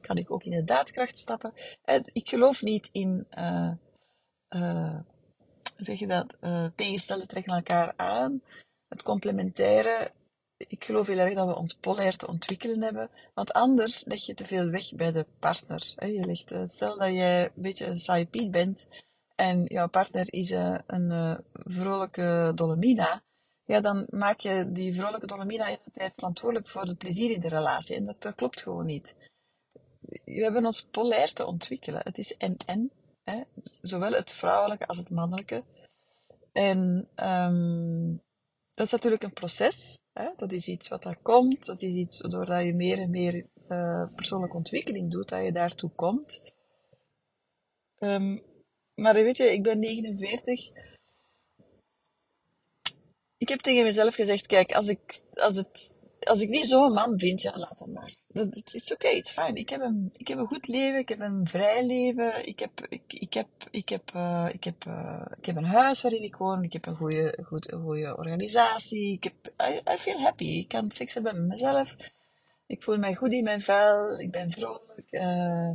kan 0.00 0.16
ik 0.16 0.30
ook 0.30 0.42
in 0.44 0.50
de 0.50 0.64
daadkracht 0.64 1.18
stappen. 1.18 1.52
ik 2.12 2.28
geloof 2.28 2.62
niet 2.62 2.88
in 2.92 3.26
zeg 5.78 5.98
je 5.98 6.06
dat, 6.06 6.36
uh, 6.40 6.66
tegenstellen 6.74 7.28
trekken 7.28 7.54
elkaar 7.54 7.92
aan. 7.96 8.42
Het 8.88 9.02
complementaire, 9.02 10.10
ik 10.56 10.84
geloof 10.84 11.06
heel 11.06 11.18
erg 11.18 11.34
dat 11.34 11.46
we 11.46 11.56
ons 11.56 11.74
polair 11.74 12.16
te 12.16 12.28
ontwikkelen 12.28 12.82
hebben, 12.82 13.10
want 13.34 13.52
anders 13.52 14.04
leg 14.04 14.26
je 14.26 14.34
te 14.34 14.46
veel 14.46 14.70
weg 14.70 14.94
bij 14.94 15.12
de 15.12 15.26
partner. 15.38 15.92
Je 15.96 16.24
legt, 16.26 16.52
uh, 16.52 16.62
stel 16.66 16.98
dat 16.98 17.12
jij 17.12 17.44
een 17.44 17.50
beetje 17.54 17.86
een 17.86 17.98
saaie 17.98 18.26
Piet 18.26 18.50
bent 18.50 18.86
en 19.34 19.64
jouw 19.64 19.88
partner 19.88 20.32
is 20.32 20.50
uh, 20.50 20.78
een 20.86 21.38
vrolijke 21.52 22.52
Dolomina, 22.54 23.22
ja, 23.68 23.80
dan 23.80 24.06
maak 24.10 24.40
je 24.40 24.72
die 24.72 24.94
vrolijke 24.94 25.26
Dolomina 25.26 25.70
de 25.70 25.90
tijd 25.92 26.12
verantwoordelijk 26.14 26.68
voor 26.68 26.82
het 26.82 26.98
plezier 26.98 27.30
in 27.30 27.40
de 27.40 27.48
relatie. 27.48 27.96
En 27.96 28.04
dat, 28.04 28.22
dat 28.22 28.34
klopt 28.34 28.62
gewoon 28.62 28.86
niet. 28.86 29.14
We 30.24 30.42
hebben 30.42 30.64
ons 30.64 30.86
polair 30.90 31.32
te 31.32 31.46
ontwikkelen. 31.46 32.00
Het 32.04 32.18
is 32.18 32.36
en-en 32.36 32.90
Zowel 33.82 34.12
het 34.12 34.30
vrouwelijke 34.30 34.86
als 34.86 34.98
het 34.98 35.10
mannelijke. 35.10 35.64
En 36.52 37.08
ehm, 37.14 38.16
dat 38.74 38.86
is 38.86 38.92
natuurlijk 38.92 39.22
een 39.22 39.32
proces. 39.32 39.98
Hè? 40.12 40.28
Dat 40.36 40.52
is 40.52 40.68
iets 40.68 40.88
wat 40.88 41.02
daar 41.02 41.18
komt. 41.22 41.66
Dat 41.66 41.82
is 41.82 41.92
iets 41.92 42.18
doordat 42.18 42.64
je 42.64 42.74
meer 42.74 42.98
en 42.98 43.10
meer 43.10 43.46
uh, 43.68 44.14
persoonlijke 44.14 44.56
ontwikkeling 44.56 45.10
doet, 45.10 45.28
dat 45.28 45.44
je 45.44 45.52
daartoe 45.52 45.90
komt. 45.90 46.52
Um, 47.98 48.42
maar 48.94 49.14
weet 49.14 49.36
je, 49.36 49.52
ik 49.52 49.62
ben 49.62 49.78
49. 49.78 50.70
Ik 53.38 53.48
heb 53.48 53.60
tegen 53.60 53.84
mezelf 53.84 54.14
gezegd, 54.14 54.46
kijk, 54.46 54.72
als 54.72 54.88
ik, 54.88 55.20
als 55.34 55.56
het, 55.56 55.97
als 56.28 56.40
ik 56.40 56.48
niet 56.48 56.66
zo'n 56.66 56.92
man 56.92 57.18
vind, 57.18 57.42
ja, 57.42 57.58
laat 57.58 57.78
hem 57.78 57.92
maar. 57.92 58.14
Het 58.32 58.74
is 58.74 58.92
oké, 58.92 59.08
het 59.08 59.26
is 59.26 59.32
fijn. 59.32 59.56
Ik 59.56 59.68
heb, 59.68 59.80
een, 59.80 60.10
ik 60.16 60.28
heb 60.28 60.38
een 60.38 60.46
goed 60.46 60.66
leven, 60.66 60.98
ik 60.98 61.08
heb 61.08 61.20
een 61.20 61.48
vrij 61.48 61.86
leven, 61.86 62.46
ik 62.46 62.58
heb, 62.58 62.86
ik, 62.88 63.02
ik 63.08 63.34
heb, 63.34 63.48
ik 63.70 63.88
heb, 63.88 64.12
uh, 64.16 64.48
ik 64.52 64.64
heb, 64.64 64.84
uh, 64.84 65.26
ik 65.36 65.46
heb 65.46 65.56
een 65.56 65.64
huis 65.64 66.02
waarin 66.02 66.22
ik 66.22 66.36
woon, 66.36 66.62
ik 66.62 66.72
heb 66.72 66.86
een 66.86 66.96
goede, 66.96 67.38
goed, 67.44 67.72
een 67.72 67.82
goede 67.82 68.16
organisatie, 68.16 69.12
ik 69.12 69.24
heb, 69.24 69.52
I, 69.88 69.96
feel 69.98 70.20
happy. 70.20 70.44
Ik 70.44 70.68
kan 70.68 70.90
seks 70.90 71.14
hebben 71.14 71.38
met 71.38 71.48
mezelf. 71.48 71.96
Ik 72.66 72.82
voel 72.82 72.98
mij 72.98 73.14
goed 73.14 73.32
in 73.32 73.44
mijn 73.44 73.60
vel, 73.60 74.20
ik 74.20 74.30
ben 74.30 74.52
vrolijk. 74.52 75.06
Uh, 75.10 75.70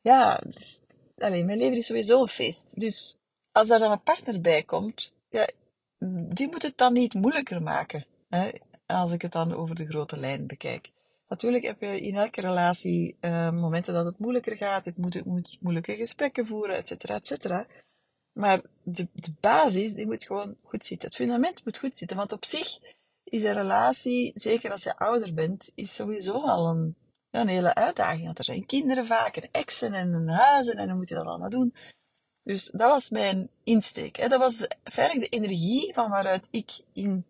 ja, 0.00 0.42
dus, 0.46 0.80
allez, 1.18 1.42
mijn 1.42 1.58
leven 1.58 1.76
is 1.76 1.86
sowieso 1.86 2.20
een 2.20 2.28
feest. 2.28 2.80
Dus 2.80 3.16
als 3.52 3.70
er 3.70 3.78
dan 3.78 3.90
een 3.90 4.02
partner 4.02 4.40
bij 4.40 4.62
komt, 4.62 5.14
ja, 5.30 5.48
die 6.34 6.48
moet 6.48 6.62
het 6.62 6.78
dan 6.78 6.92
niet 6.92 7.14
moeilijker 7.14 7.62
maken. 7.62 8.06
Hè, 8.28 8.50
als 8.90 9.12
ik 9.12 9.22
het 9.22 9.32
dan 9.32 9.54
over 9.54 9.74
de 9.74 9.86
grote 9.86 10.18
lijn 10.18 10.46
bekijk. 10.46 10.90
Natuurlijk 11.28 11.64
heb 11.64 11.80
je 11.80 12.00
in 12.00 12.16
elke 12.16 12.40
relatie 12.40 13.16
uh, 13.20 13.50
momenten 13.50 13.94
dat 13.94 14.04
het 14.04 14.18
moeilijker 14.18 14.56
gaat. 14.56 14.84
Het 14.84 14.96
moet, 14.96 15.24
moet 15.24 15.58
moeilijke 15.60 15.96
gesprekken 15.96 16.46
voeren, 16.46 16.76
et 16.76 16.88
cetera, 16.88 17.14
et 17.14 17.26
cetera. 17.26 17.66
Maar 18.32 18.62
de, 18.82 19.08
de 19.12 19.32
basis, 19.40 19.94
die 19.94 20.06
moet 20.06 20.24
gewoon 20.24 20.56
goed 20.62 20.86
zitten. 20.86 21.08
Het 21.08 21.16
fundament 21.16 21.64
moet 21.64 21.78
goed 21.78 21.98
zitten. 21.98 22.16
Want 22.16 22.32
op 22.32 22.44
zich 22.44 22.78
is 23.24 23.44
een 23.44 23.52
relatie, 23.52 24.32
zeker 24.34 24.70
als 24.70 24.82
je 24.82 24.96
ouder 24.96 25.34
bent, 25.34 25.72
is 25.74 25.94
sowieso 25.94 26.40
al 26.40 26.68
een, 26.68 26.96
een 27.30 27.48
hele 27.48 27.74
uitdaging. 27.74 28.24
Want 28.24 28.38
er 28.38 28.44
zijn 28.44 28.66
kinderen 28.66 29.06
vaak, 29.06 29.36
en 29.36 29.48
exen 29.50 29.94
en 29.94 30.28
huizen, 30.28 30.76
en 30.76 30.86
dan 30.86 30.96
moet 30.96 31.08
je 31.08 31.14
dat 31.14 31.26
allemaal 31.26 31.50
doen. 31.50 31.74
Dus 32.42 32.64
dat 32.64 32.90
was 32.90 33.10
mijn 33.10 33.50
insteek. 33.64 34.16
Hè. 34.16 34.28
Dat 34.28 34.40
was 34.40 34.66
feitelijk 34.84 35.30
de 35.30 35.36
energie 35.36 35.94
van 35.94 36.10
waaruit 36.10 36.48
ik 36.50 36.80
in 36.92 37.24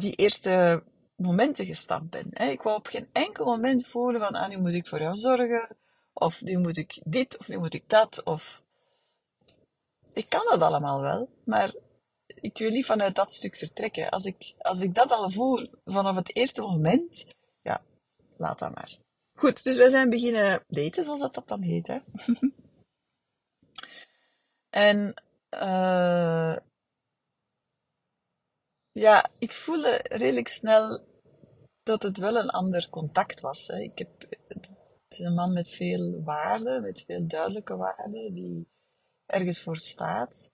die 0.00 0.14
eerste 0.14 0.82
momenten 1.16 1.66
gestapt 1.66 2.10
ben. 2.10 2.32
Ik 2.32 2.62
wou 2.62 2.76
op 2.76 2.86
geen 2.86 3.08
enkel 3.12 3.44
moment 3.44 3.86
voelen 3.86 4.20
van, 4.20 4.34
ah, 4.34 4.48
nu 4.48 4.58
moet 4.58 4.74
ik 4.74 4.86
voor 4.86 5.00
jou 5.00 5.14
zorgen, 5.14 5.76
of 6.12 6.42
nu 6.42 6.58
moet 6.58 6.76
ik 6.76 7.00
dit, 7.04 7.38
of 7.38 7.48
nu 7.48 7.58
moet 7.58 7.74
ik 7.74 7.88
dat, 7.88 8.22
of... 8.24 8.62
Ik 10.12 10.28
kan 10.28 10.46
dat 10.48 10.60
allemaal 10.60 11.00
wel, 11.00 11.28
maar 11.44 11.74
ik 12.26 12.58
wil 12.58 12.70
niet 12.70 12.86
vanuit 12.86 13.14
dat 13.14 13.34
stuk 13.34 13.56
vertrekken. 13.56 14.10
Als 14.10 14.24
ik, 14.24 14.54
als 14.58 14.80
ik 14.80 14.94
dat 14.94 15.10
al 15.10 15.30
voel 15.30 15.68
vanaf 15.84 16.16
het 16.16 16.36
eerste 16.36 16.60
moment, 16.60 17.26
ja, 17.62 17.82
laat 18.36 18.58
dat 18.58 18.74
maar. 18.74 18.98
Goed, 19.34 19.64
dus 19.64 19.76
wij 19.76 19.88
zijn 19.88 20.10
beginnen 20.10 20.64
daten, 20.68 21.04
zoals 21.04 21.20
dat, 21.20 21.34
dat 21.34 21.48
dan 21.48 21.62
heet. 21.62 21.86
Hè? 21.86 21.98
en 24.88 25.14
uh, 25.50 26.56
ja, 28.92 29.30
ik 29.38 29.52
voelde 29.52 30.04
redelijk 30.08 30.48
snel 30.48 31.04
dat 31.82 32.02
het 32.02 32.18
wel 32.18 32.36
een 32.36 32.50
ander 32.50 32.88
contact 32.90 33.40
was. 33.40 33.66
Hè. 33.66 33.80
Ik 33.80 33.98
heb, 33.98 34.26
het 34.48 35.06
is 35.08 35.18
een 35.18 35.34
man 35.34 35.52
met 35.52 35.70
veel 35.70 36.22
waarden, 36.22 36.82
met 36.82 37.04
veel 37.06 37.26
duidelijke 37.26 37.76
waarden, 37.76 38.34
die 38.34 38.68
ergens 39.26 39.62
voor 39.62 39.76
staat 39.76 40.50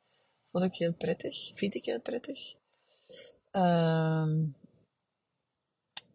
vond 0.57 0.65
ik 0.65 0.77
heel 0.77 0.95
prettig, 0.95 1.51
vind 1.55 1.75
ik 1.75 1.85
heel 1.85 2.01
prettig. 2.01 2.55
Um, 3.53 4.57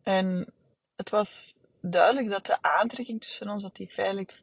en 0.04 0.54
het 0.96 1.10
was 1.10 1.62
duidelijk 1.82 2.30
dat 2.30 2.46
de 2.46 2.62
aantrekking 2.62 3.22
tussen 3.22 3.50
ons, 3.50 3.62
dat 3.62 3.76
die 3.76 3.88
feitelijk 3.88 4.42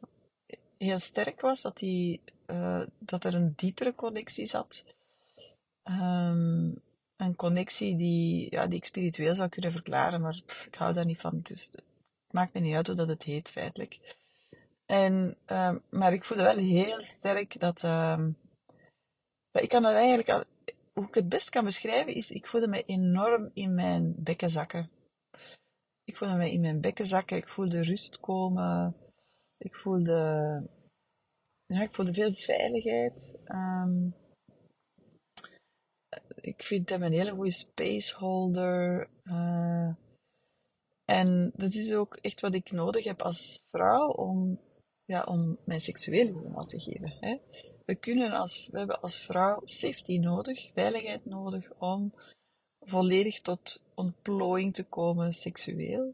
heel 0.77 0.99
sterk 0.99 1.41
was, 1.41 1.61
dat, 1.61 1.77
die, 1.77 2.21
uh, 2.47 2.81
dat 2.99 3.23
er 3.23 3.35
een 3.35 3.53
diepere 3.55 3.95
connectie 3.95 4.47
zat. 4.47 4.83
Um, 5.83 6.81
een 7.19 7.35
connectie 7.35 7.97
die, 7.97 8.47
ja, 8.49 8.67
die 8.67 8.77
ik 8.77 8.85
spiritueel 8.85 9.35
zou 9.35 9.49
kunnen 9.49 9.71
verklaren, 9.71 10.21
maar 10.21 10.41
ik 10.65 10.75
hou 10.75 10.93
daar 10.93 11.05
niet 11.05 11.21
van. 11.21 11.39
Dus 11.41 11.63
het 11.71 11.83
maakt 12.31 12.53
me 12.53 12.59
niet 12.59 12.75
uit 12.75 12.87
hoe 12.87 12.95
dat 12.95 13.07
het 13.07 13.23
heet, 13.23 13.49
feitelijk. 13.49 14.17
En, 14.85 15.37
um, 15.47 15.81
maar 15.89 16.13
ik 16.13 16.23
voelde 16.23 16.43
wel 16.43 16.57
heel 16.57 17.01
sterk 17.01 17.59
dat, 17.59 17.83
ik 19.51 19.69
kan 19.69 19.81
dat 19.81 19.93
eigenlijk, 19.93 20.45
hoe 20.93 21.07
ik 21.07 21.13
het 21.13 21.29
best 21.29 21.49
kan 21.49 21.63
beschrijven, 21.63 22.13
is 22.13 22.31
ik 22.31 22.47
voelde 22.47 22.67
me 22.67 22.83
enorm 22.83 23.51
in 23.53 23.73
mijn 23.73 24.13
bekken 24.17 24.51
zakken. 24.51 24.89
Ik 26.03 26.17
voelde 26.17 26.35
me 26.35 26.51
in 26.51 26.61
mijn 26.61 26.81
bekken 26.81 27.07
zakken, 27.07 27.37
ik 27.37 27.47
voelde 27.47 27.83
rust 27.83 28.19
komen, 28.19 28.95
ik 29.57 29.75
voelde, 29.75 30.63
ja, 31.65 31.81
ik 31.81 31.95
voelde 31.95 32.13
veel 32.13 32.33
veiligheid. 32.33 33.37
Um, 33.45 34.15
ik 36.41 36.63
vind 36.63 36.89
hem 36.89 37.03
een 37.03 37.13
hele 37.13 37.31
goede 37.31 37.51
spaceholder. 37.51 39.09
Uh, 39.23 39.89
en 41.05 41.51
dat 41.55 41.73
is 41.73 41.93
ook 41.93 42.15
echt 42.15 42.41
wat 42.41 42.53
ik 42.53 42.71
nodig 42.71 43.03
heb 43.03 43.21
als 43.21 43.65
vrouw 43.71 44.09
om, 44.09 44.59
ja, 45.05 45.23
om 45.23 45.57
mijn 45.63 45.81
seksuele 45.81 46.33
helemaal 46.33 46.65
te 46.65 46.79
geven. 46.79 47.13
Hè? 47.19 47.37
we, 47.89 47.95
kunnen 47.95 48.31
als, 48.31 48.69
we 48.71 48.77
hebben 48.77 49.01
als 49.01 49.17
vrouw 49.17 49.61
safety 49.65 50.17
nodig, 50.17 50.71
veiligheid 50.73 51.25
nodig 51.25 51.71
om 51.77 52.13
volledig 52.79 53.41
tot 53.41 53.83
ontplooiing 53.95 54.73
te 54.73 54.83
komen 54.83 55.33
seksueel. 55.33 56.13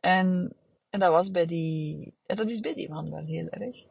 En, 0.00 0.52
en 0.90 1.00
dat 1.00 1.10
was 1.10 1.30
bij 1.30 1.46
die, 1.46 2.14
en 2.26 2.36
dat 2.36 2.50
is 2.50 2.60
bij 2.60 2.74
die 2.74 2.88
man 2.88 3.10
wel 3.10 3.24
heel 3.24 3.48
erg. 3.48 3.84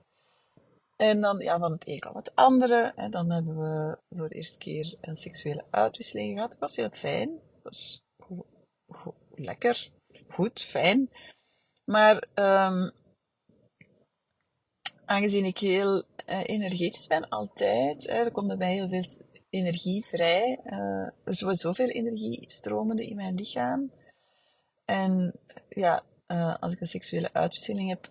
En 0.97 1.21
dan, 1.21 1.39
ja, 1.39 1.59
van 1.59 1.71
het 1.71 1.87
een 1.87 1.99
kwam 1.99 2.15
het 2.15 2.35
andere. 2.35 3.09
Dan 3.09 3.31
hebben 3.31 3.57
we 3.57 3.97
voor 4.09 4.29
de 4.29 4.35
eerste 4.35 4.57
keer 4.57 4.95
een 5.01 5.17
seksuele 5.17 5.63
uitwisseling 5.69 6.33
gehad. 6.33 6.51
Het 6.51 6.59
was 6.59 6.75
heel 6.75 6.89
fijn. 6.89 7.29
Het 7.29 7.63
was 7.63 8.01
go, 8.87 9.15
lekker, 9.35 9.89
goed, 10.29 10.61
fijn. 10.61 11.09
Maar 11.85 12.27
um, 12.35 12.91
aangezien 15.05 15.45
ik 15.45 15.57
heel 15.57 16.03
uh, 16.29 16.39
energetisch 16.43 17.07
ben, 17.07 17.29
altijd, 17.29 18.09
er 18.09 18.31
komt 18.31 18.47
bij 18.47 18.57
mij 18.57 18.73
heel 18.73 18.89
veel 18.89 19.05
energie 19.49 20.05
vrij. 20.05 20.59
Uh, 20.65 21.05
er 21.05 21.13
is 21.23 21.39
zoveel 21.39 21.89
energie 21.89 22.43
stromende 22.49 23.05
in 23.05 23.15
mijn 23.15 23.35
lichaam. 23.35 23.91
En 24.85 25.33
ja, 25.69 26.03
uh, 26.27 26.55
als 26.59 26.73
ik 26.73 26.81
een 26.81 26.87
seksuele 26.87 27.33
uitwisseling 27.33 27.89
heb, 27.89 28.09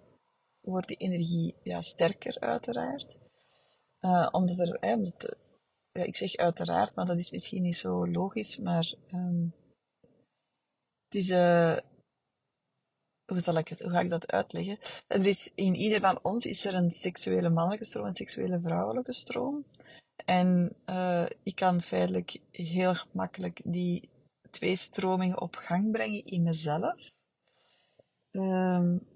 wordt 0.70 0.88
die 0.88 0.96
energie 0.96 1.54
ja, 1.62 1.80
sterker, 1.80 2.40
uiteraard. 2.40 3.18
omdat 4.30 4.58
er, 4.58 4.74
eh, 4.74 4.92
omdat, 4.92 5.36
ja, 5.92 6.02
ik 6.02 6.16
zeg 6.16 6.36
uiteraard, 6.36 6.94
maar 6.94 7.06
dat 7.06 7.18
is 7.18 7.30
misschien 7.30 7.62
niet 7.62 7.76
zo 7.76 8.06
logisch, 8.06 8.58
maar 8.58 8.94
um, 9.12 9.54
het 11.08 11.14
is, 11.14 11.30
hoe, 13.26 13.40
zal 13.40 13.56
ik 13.56 13.68
het, 13.68 13.80
hoe 13.80 13.90
ga 13.90 14.00
ik 14.00 14.10
dat 14.10 14.30
uitleggen? 14.30 14.78
Er 15.06 15.26
is, 15.26 15.52
in 15.54 15.74
ieder 15.74 16.00
van 16.00 16.18
ons 16.22 16.46
is 16.46 16.64
er 16.64 16.74
een 16.74 16.92
seksuele 16.92 17.48
mannelijke 17.48 17.84
stroom 17.84 18.04
en 18.04 18.10
een 18.10 18.16
seksuele 18.16 18.60
vrouwelijke 18.60 19.12
stroom. 19.12 19.64
En 20.24 20.76
uh, 20.86 21.26
ik 21.42 21.54
kan 21.54 21.82
feitelijk 21.82 22.38
heel 22.50 22.94
gemakkelijk 22.94 23.60
die 23.64 24.08
twee 24.50 24.76
stromingen 24.76 25.40
op 25.40 25.54
gang 25.54 25.92
brengen 25.92 26.24
in 26.24 26.42
mezelf. 26.42 27.10
Um, 28.30 29.06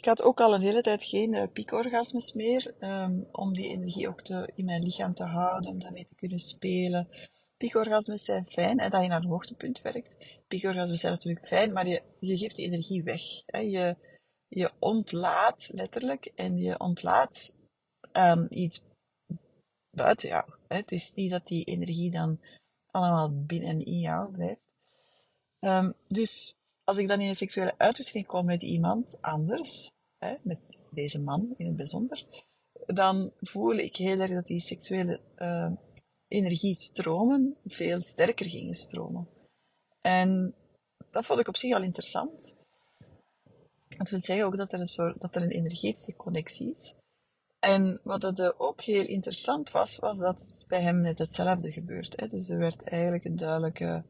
ik 0.00 0.08
had 0.08 0.22
ook 0.22 0.40
al 0.40 0.54
een 0.54 0.60
hele 0.60 0.82
tijd 0.82 1.02
geen 1.02 1.34
uh, 1.34 1.42
piekorgasmes 1.52 2.32
meer, 2.32 2.74
um, 2.80 3.28
om 3.32 3.54
die 3.54 3.68
energie 3.68 4.08
ook 4.08 4.22
te, 4.22 4.50
in 4.54 4.64
mijn 4.64 4.82
lichaam 4.82 5.14
te 5.14 5.24
houden, 5.24 5.70
om 5.70 5.78
daarmee 5.78 6.06
te 6.06 6.14
kunnen 6.14 6.38
spelen. 6.38 7.08
Piekorgasmes 7.56 8.24
zijn 8.24 8.44
fijn, 8.44 8.78
en 8.78 8.90
dat 8.90 9.02
je 9.02 9.08
naar 9.08 9.22
een 9.22 9.28
hoogtepunt 9.28 9.82
werkt 9.82 10.16
picorgasmes 10.50 11.00
zijn 11.00 11.12
natuurlijk 11.12 11.46
fijn, 11.46 11.72
maar 11.72 11.86
je, 11.86 12.02
je 12.18 12.38
geeft 12.38 12.56
die 12.56 12.66
energie 12.66 13.02
weg. 13.02 13.22
Hè. 13.46 13.58
Je, 13.58 13.96
je 14.48 14.70
ontlaat 14.78 15.70
letterlijk 15.72 16.32
en 16.34 16.58
je 16.58 16.78
ontlaat 16.78 17.52
aan 18.12 18.46
iets 18.50 18.82
buiten 19.90 20.28
jou. 20.28 20.44
Hè. 20.68 20.76
Het 20.76 20.92
is 20.92 21.14
niet 21.14 21.30
dat 21.30 21.46
die 21.46 21.64
energie 21.64 22.10
dan 22.10 22.40
allemaal 22.90 23.44
binnen 23.44 23.84
in 23.84 23.98
jou 23.98 24.32
blijft. 24.32 24.60
Um, 25.60 25.94
dus 26.08 26.56
als 26.90 26.98
ik 26.98 27.08
dan 27.08 27.20
in 27.20 27.28
een 27.28 27.36
seksuele 27.36 27.74
uitwisseling 27.76 28.26
kom 28.26 28.44
met 28.44 28.62
iemand 28.62 29.18
anders, 29.20 29.90
hè, 30.18 30.34
met 30.42 30.58
deze 30.90 31.20
man 31.20 31.54
in 31.56 31.66
het 31.66 31.76
bijzonder, 31.76 32.24
dan 32.86 33.32
voel 33.40 33.74
ik 33.74 33.96
heel 33.96 34.20
erg 34.20 34.32
dat 34.32 34.46
die 34.46 34.60
seksuele 34.60 35.20
uh, 35.38 35.72
energiestromen 36.28 37.56
veel 37.66 38.02
sterker 38.02 38.46
gingen 38.46 38.74
stromen. 38.74 39.28
En 40.00 40.54
dat 41.10 41.26
vond 41.26 41.40
ik 41.40 41.48
op 41.48 41.56
zich 41.56 41.74
al 41.74 41.82
interessant. 41.82 42.56
Dat 43.88 44.10
wil 44.10 44.22
zeggen 44.22 44.46
ook 44.46 44.56
dat 44.56 44.72
er 44.72 44.80
een, 44.80 44.86
soort, 44.86 45.20
dat 45.20 45.34
er 45.34 45.42
een 45.42 45.50
energetische 45.50 46.16
connectie 46.16 46.70
is. 46.70 46.94
En 47.58 48.00
wat 48.02 48.22
het 48.22 48.58
ook 48.58 48.80
heel 48.80 49.06
interessant 49.06 49.70
was, 49.70 49.98
was 49.98 50.18
dat 50.18 50.64
bij 50.68 50.82
hem 50.82 51.00
net 51.00 51.18
hetzelfde 51.18 51.72
gebeurt. 51.72 52.20
Hè. 52.20 52.26
Dus 52.26 52.48
er 52.48 52.58
werd 52.58 52.82
eigenlijk 52.82 53.24
een 53.24 53.36
duidelijke, 53.36 54.04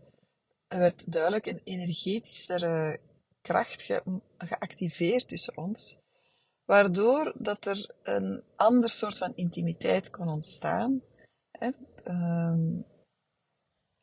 er 0.71 0.79
werd 0.79 1.13
duidelijk 1.13 1.47
een 1.47 1.61
energetischere 1.65 3.01
kracht 3.41 3.83
ge 3.83 4.03
geactiveerd 4.39 5.29
tussen 5.29 5.57
ons, 5.57 5.99
waardoor 6.65 7.35
dat 7.39 7.65
er 7.65 7.95
een 8.03 8.43
ander 8.57 8.89
soort 8.89 9.19
van 9.19 9.33
intimiteit 9.35 10.11
kon 10.11 10.29
ontstaan. 10.29 11.03
Hè. 11.51 11.71
Um, 12.05 12.85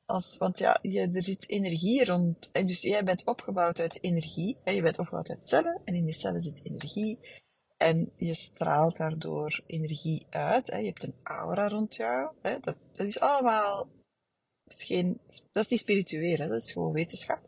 als, 0.06 0.38
want 0.38 0.60
ja, 0.60 0.80
je, 0.82 1.12
er 1.14 1.24
zit 1.24 1.50
energie 1.50 2.06
rond. 2.06 2.50
En 2.52 2.66
dus 2.66 2.82
jij 2.82 3.04
bent 3.04 3.26
opgebouwd 3.26 3.80
uit 3.80 4.04
energie. 4.04 4.58
Hè, 4.64 4.72
je 4.72 4.82
bent 4.82 5.00
opgebouwd 5.00 5.30
uit 5.30 5.48
cellen. 5.48 5.82
En 5.86 5.94
in 5.94 6.06
die 6.06 6.14
cellen 6.14 6.42
zit 6.42 6.60
energie. 6.64 7.20
En 7.78 8.12
je 8.16 8.34
straalt 8.34 8.98
daardoor 8.98 9.64
energie 9.66 10.28
uit. 10.30 10.68
Hè. 10.68 10.78
Je 10.78 10.86
hebt 10.86 11.04
een 11.04 11.16
aura 11.24 11.68
rond 11.68 11.96
jou. 11.96 12.32
Hè. 12.42 12.60
Dat, 12.60 12.76
dat 12.92 13.08
is 13.08 13.20
allemaal... 13.20 13.88
Is, 14.68 14.84
geen, 14.84 15.20
dat 15.52 15.64
is 15.64 15.68
niet 15.68 15.80
spiritueel, 15.80 16.38
hè. 16.38 16.48
dat 16.48 16.62
is 16.62 16.72
gewoon 16.72 16.94
wetenschap. 16.94 17.40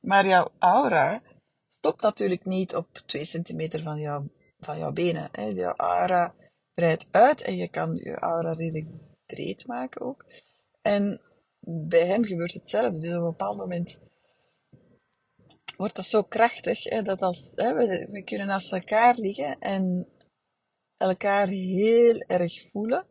Maar 0.00 0.26
jouw 0.26 0.48
aura 0.58 1.22
stopt 1.66 2.02
natuurlijk 2.02 2.44
niet 2.44 2.74
op 2.74 2.88
2 3.06 3.24
centimeter 3.24 3.82
van, 3.82 4.00
jou, 4.00 4.28
van 4.58 4.78
jouw 4.78 4.92
benen. 4.92 5.28
Hè. 5.32 5.44
Jouw 5.44 5.74
aura 5.76 6.34
breidt 6.74 7.06
uit 7.10 7.42
en 7.42 7.56
je 7.56 7.68
kan 7.68 7.94
je 7.94 8.14
aura 8.14 8.52
redelijk 8.52 8.88
breed 9.26 9.66
maken 9.66 10.00
ook. 10.00 10.24
En 10.82 11.20
bij 11.60 12.06
hem 12.06 12.24
gebeurt 12.24 12.52
hetzelfde. 12.52 13.00
Dus 13.00 13.10
op 13.10 13.16
een 13.16 13.24
bepaald 13.24 13.56
moment 13.56 13.98
wordt 15.76 15.96
dat 15.96 16.06
zo 16.06 16.22
krachtig, 16.22 16.84
hè, 16.84 17.02
dat 17.02 17.22
als, 17.22 17.52
hè, 17.54 17.74
we, 17.74 18.08
we 18.10 18.22
kunnen 18.22 18.46
naast 18.46 18.72
elkaar 18.72 19.14
liggen 19.14 19.58
en 19.58 20.08
elkaar 20.96 21.48
heel 21.48 22.18
erg 22.18 22.70
voelen. 22.70 23.06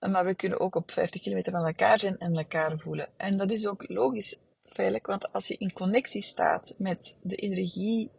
Maar 0.00 0.24
we 0.24 0.34
kunnen 0.34 0.60
ook 0.60 0.74
op 0.74 0.90
50 0.90 1.22
kilometer 1.22 1.52
van 1.52 1.66
elkaar 1.66 1.98
zijn 1.98 2.18
en 2.18 2.36
elkaar 2.36 2.78
voelen. 2.78 3.08
En 3.16 3.36
dat 3.36 3.50
is 3.50 3.66
ook 3.66 3.88
logisch, 3.88 4.38
feitelijk, 4.64 5.06
want 5.06 5.32
als 5.32 5.48
je 5.48 5.56
in 5.56 5.72
connectie 5.72 6.22
staat 6.22 6.74
met 6.78 7.16
de 7.22 7.36
energie 7.36 8.10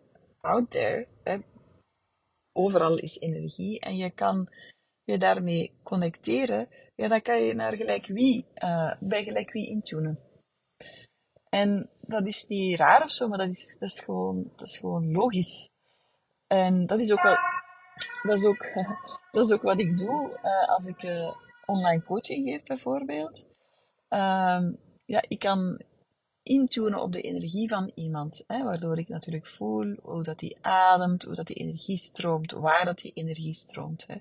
out 0.41 0.71
there, 0.71 1.07
hè, 1.23 1.37
overal 2.51 2.97
is 2.97 3.19
energie, 3.19 3.79
en 3.79 3.97
je 3.97 4.09
kan 4.09 4.49
je 5.03 5.17
daarmee 5.17 5.73
connecteren, 5.83 6.67
ja, 6.95 7.07
dan 7.07 7.21
kan 7.21 7.41
je 7.41 7.53
naar 7.53 7.75
gelijk 7.75 8.05
wie, 8.05 8.45
uh, 8.55 8.93
bij 8.99 9.23
gelijk 9.23 9.51
wie 9.51 9.67
intunen. 9.67 10.19
En 11.49 11.89
dat 12.01 12.25
is 12.25 12.47
niet 12.47 12.79
raar 12.79 13.03
of 13.03 13.11
zo, 13.11 13.27
maar 13.27 13.37
dat 13.37 13.49
is, 13.49 13.77
dat 13.79 13.89
is, 13.89 13.99
gewoon, 13.99 14.51
dat 14.55 14.67
is 14.67 14.77
gewoon 14.77 15.11
logisch. 15.11 15.69
En 16.47 16.85
dat 16.85 16.99
is 16.99 17.11
ook 17.11 17.21
wel, 17.21 17.37
dat 18.23 18.37
is 18.37 18.45
ook, 18.45 18.65
dat 19.31 19.45
is 19.45 19.51
ook 19.51 19.61
wat 19.61 19.79
ik 19.79 19.97
doe 19.97 20.39
uh, 20.43 20.69
als 20.69 20.85
ik 20.85 21.03
uh, 21.03 21.31
online 21.69 22.03
coaching 22.03 22.49
geef, 22.49 22.63
bijvoorbeeld. 22.63 23.45
Um, 24.09 24.77
ja, 25.05 25.23
ik 25.27 25.39
kan 25.39 25.81
intunen 26.43 27.01
op 27.01 27.11
de 27.11 27.21
energie 27.21 27.69
van 27.69 27.91
iemand, 27.95 28.43
hè, 28.47 28.63
waardoor 28.63 28.97
ik 28.97 29.07
natuurlijk 29.07 29.47
voel 29.47 29.95
hoe 30.01 30.23
dat 30.23 30.39
die 30.39 30.57
ademt, 30.61 31.23
hoe 31.23 31.35
dat 31.35 31.47
die 31.47 31.55
energie 31.55 31.97
stroomt, 31.97 32.51
waar 32.51 32.85
dat 32.85 32.99
die 32.99 33.11
energie 33.13 33.53
stroomt. 33.53 34.07
Hè. 34.07 34.15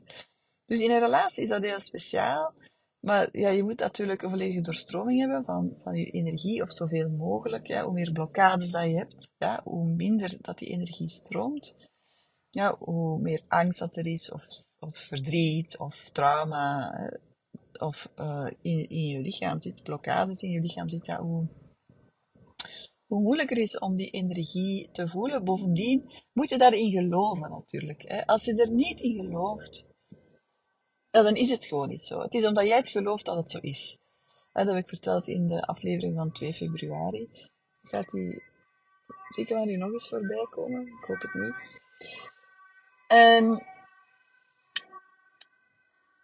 Dus 0.67 0.81
in 0.81 0.91
een 0.91 1.01
relatie 1.01 1.43
is 1.43 1.49
dat 1.49 1.63
heel 1.63 1.81
speciaal. 1.81 2.53
Maar 3.01 3.29
ja, 3.33 3.49
je 3.49 3.63
moet 3.63 3.79
natuurlijk 3.79 4.23
een 4.23 4.31
volledige 4.31 4.61
doorstroming 4.61 5.21
hebben 5.21 5.45
van, 5.45 5.75
van 5.83 5.95
je 5.95 6.11
energie, 6.11 6.63
of 6.63 6.73
zoveel 6.73 7.09
mogelijk. 7.09 7.67
Ja, 7.67 7.85
hoe 7.85 7.93
meer 7.93 8.13
blokkades 8.13 8.71
dat 8.71 8.85
je 8.85 8.97
hebt, 8.97 9.33
ja, 9.39 9.61
hoe 9.65 9.87
minder 9.87 10.37
dat 10.41 10.59
die 10.59 10.69
energie 10.69 11.09
stroomt. 11.09 11.75
Ja, 12.51 12.77
hoe 12.79 13.21
meer 13.21 13.43
angst 13.49 13.79
dat 13.79 13.97
er 13.97 14.07
is, 14.07 14.33
of, 14.33 14.47
of 14.79 14.99
verdriet, 14.99 15.79
of 15.79 15.95
trauma, 16.13 16.93
eh, 17.79 17.87
of 17.87 18.13
uh, 18.19 18.51
in, 18.61 18.89
in 18.89 19.07
je 19.07 19.21
lichaam 19.21 19.61
zit, 19.61 19.83
blokkades 19.83 20.43
in 20.43 20.51
je 20.51 20.61
lichaam 20.61 20.89
zit, 20.89 21.07
ja, 21.07 21.21
hoe, 21.21 21.49
hoe 23.07 23.21
moeilijker 23.21 23.57
is 23.57 23.79
om 23.79 23.97
die 23.97 24.11
energie 24.11 24.89
te 24.93 25.09
voelen. 25.09 25.45
Bovendien 25.45 26.11
moet 26.33 26.49
je 26.49 26.59
daarin 26.59 26.91
geloven 26.91 27.51
natuurlijk. 27.51 28.03
Hè. 28.03 28.27
Als 28.27 28.45
je 28.45 28.55
er 28.55 28.73
niet 28.73 29.01
in 29.01 29.17
gelooft, 29.17 29.87
dan 31.11 31.37
is 31.37 31.51
het 31.51 31.67
gewoon 31.67 31.89
niet 31.89 32.05
zo. 32.05 32.21
Het 32.21 32.35
is 32.35 32.47
omdat 32.47 32.67
jij 32.67 32.77
het 32.77 32.89
gelooft 32.89 33.25
dat 33.25 33.37
het 33.37 33.51
zo 33.51 33.59
is. 33.59 33.99
dat 34.53 34.67
heb 34.67 34.77
ik 34.77 34.89
verteld 34.89 35.29
in 35.29 35.49
de 35.49 35.63
aflevering 35.63 36.17
van 36.17 36.33
2 36.33 36.53
februari. 36.53 37.29
Gaat 37.83 38.11
die 38.11 38.43
zeker 39.29 39.67
nu 39.67 39.77
nog 39.77 39.93
eens 39.93 40.09
voorbij 40.09 40.47
komen? 40.51 40.87
Ik 40.87 41.05
hoop 41.05 41.21
het 41.21 41.35
niet. 41.35 41.83
En 43.09 43.67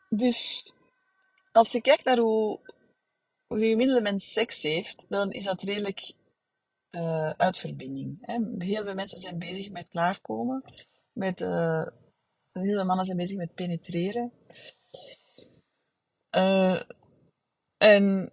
dus 0.09 0.75
als 1.55 1.73
je 1.73 1.81
kijkt 1.81 2.05
naar 2.05 2.19
hoe, 2.19 2.61
hoe 3.47 3.59
de 3.59 3.69
gemiddelde 3.69 4.03
mens 4.03 4.33
seks 4.33 4.63
heeft, 4.63 5.05
dan 5.09 5.31
is 5.31 5.45
dat 5.45 5.63
redelijk 5.63 6.15
uh, 6.91 7.31
uit 7.31 7.59
verbinding. 7.59 8.19
Hè. 8.21 8.39
Heel 8.59 8.85
veel 8.85 8.95
mensen 8.95 9.21
zijn 9.21 9.39
bezig 9.39 9.71
met 9.71 9.89
klaarkomen, 9.89 10.65
met 11.13 11.41
uh, 11.41 11.87
heel 12.53 12.75
veel 12.75 12.85
mannen 12.85 13.07
zijn 13.07 13.19
bezig 13.19 13.37
met 13.37 13.55
penetreren. 13.55 14.33
Uh, 16.31 16.83
en 17.77 18.33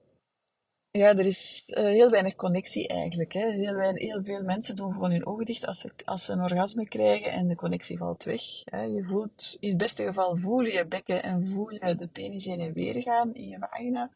ja, 0.92 1.10
er 1.10 1.26
is 1.26 1.64
uh, 1.68 1.86
heel 1.86 2.10
weinig 2.10 2.36
connectie 2.36 2.88
eigenlijk. 2.88 3.34
Hè. 3.34 3.52
Heel, 3.52 3.74
weinig, 3.74 4.02
heel 4.02 4.24
veel 4.24 4.44
mensen 4.44 4.76
doen 4.76 4.94
gewoon 4.94 5.12
hun 5.12 5.26
ogen 5.26 5.46
dicht 5.46 5.66
als 5.66 5.80
ze, 5.80 5.92
als 6.06 6.26
ze 6.26 6.32
een 6.32 6.44
orgasme 6.44 6.88
krijgen 6.88 7.32
en 7.32 7.48
de 7.48 7.56
connectie 7.56 7.98
valt 7.98 8.24
weg. 8.24 8.42
Hè. 8.64 8.82
Je 8.82 9.04
voelt, 9.04 9.58
in 9.60 9.70
het 9.70 9.78
beste 9.78 10.04
geval 10.04 10.36
voel 10.36 10.60
je 10.62 10.74
je 10.74 10.86
bekken 10.86 11.24
en 11.24 11.48
voel 11.48 11.70
je 11.70 11.96
de 11.96 12.08
penis 12.08 12.46
heen 12.46 12.60
en 12.60 12.74
weer 12.74 13.02
gaan 13.02 13.34
in 13.34 13.48
je 13.48 13.58
vagina. 13.60 14.12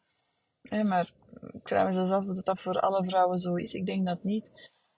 Hè, 0.68 0.84
maar 0.84 1.12
ik 1.52 1.68
vraag 1.68 1.94
me 1.94 2.14
af 2.14 2.26
of 2.26 2.42
dat 2.42 2.60
voor 2.60 2.80
alle 2.80 3.04
vrouwen 3.04 3.38
zo 3.38 3.54
is. 3.54 3.74
Ik 3.74 3.86
denk 3.86 4.06
dat 4.06 4.22
niet. 4.22 4.50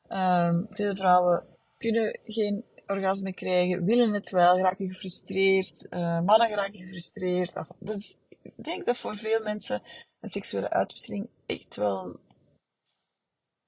Um, 0.09 0.67
veel 0.71 0.95
vrouwen 0.95 1.45
kunnen 1.79 2.21
geen 2.25 2.65
orgasme 2.87 3.33
krijgen, 3.33 3.85
willen 3.85 4.13
het 4.13 4.31
wel, 4.31 4.59
raken 4.59 4.89
gefrustreerd, 4.89 5.87
uh, 5.91 6.21
mannen 6.21 6.49
raken 6.49 6.81
gefrustreerd. 6.81 7.55
dat 7.79 7.97
is, 7.97 8.17
ik 8.57 8.65
denk 8.65 8.87
dat 8.87 8.97
voor 8.97 9.17
veel 9.17 9.43
mensen 9.43 9.83
een 10.21 10.31
seksuele 10.31 10.71
uitwisseling 10.71 11.29
echt 11.47 11.77
wel 11.77 12.21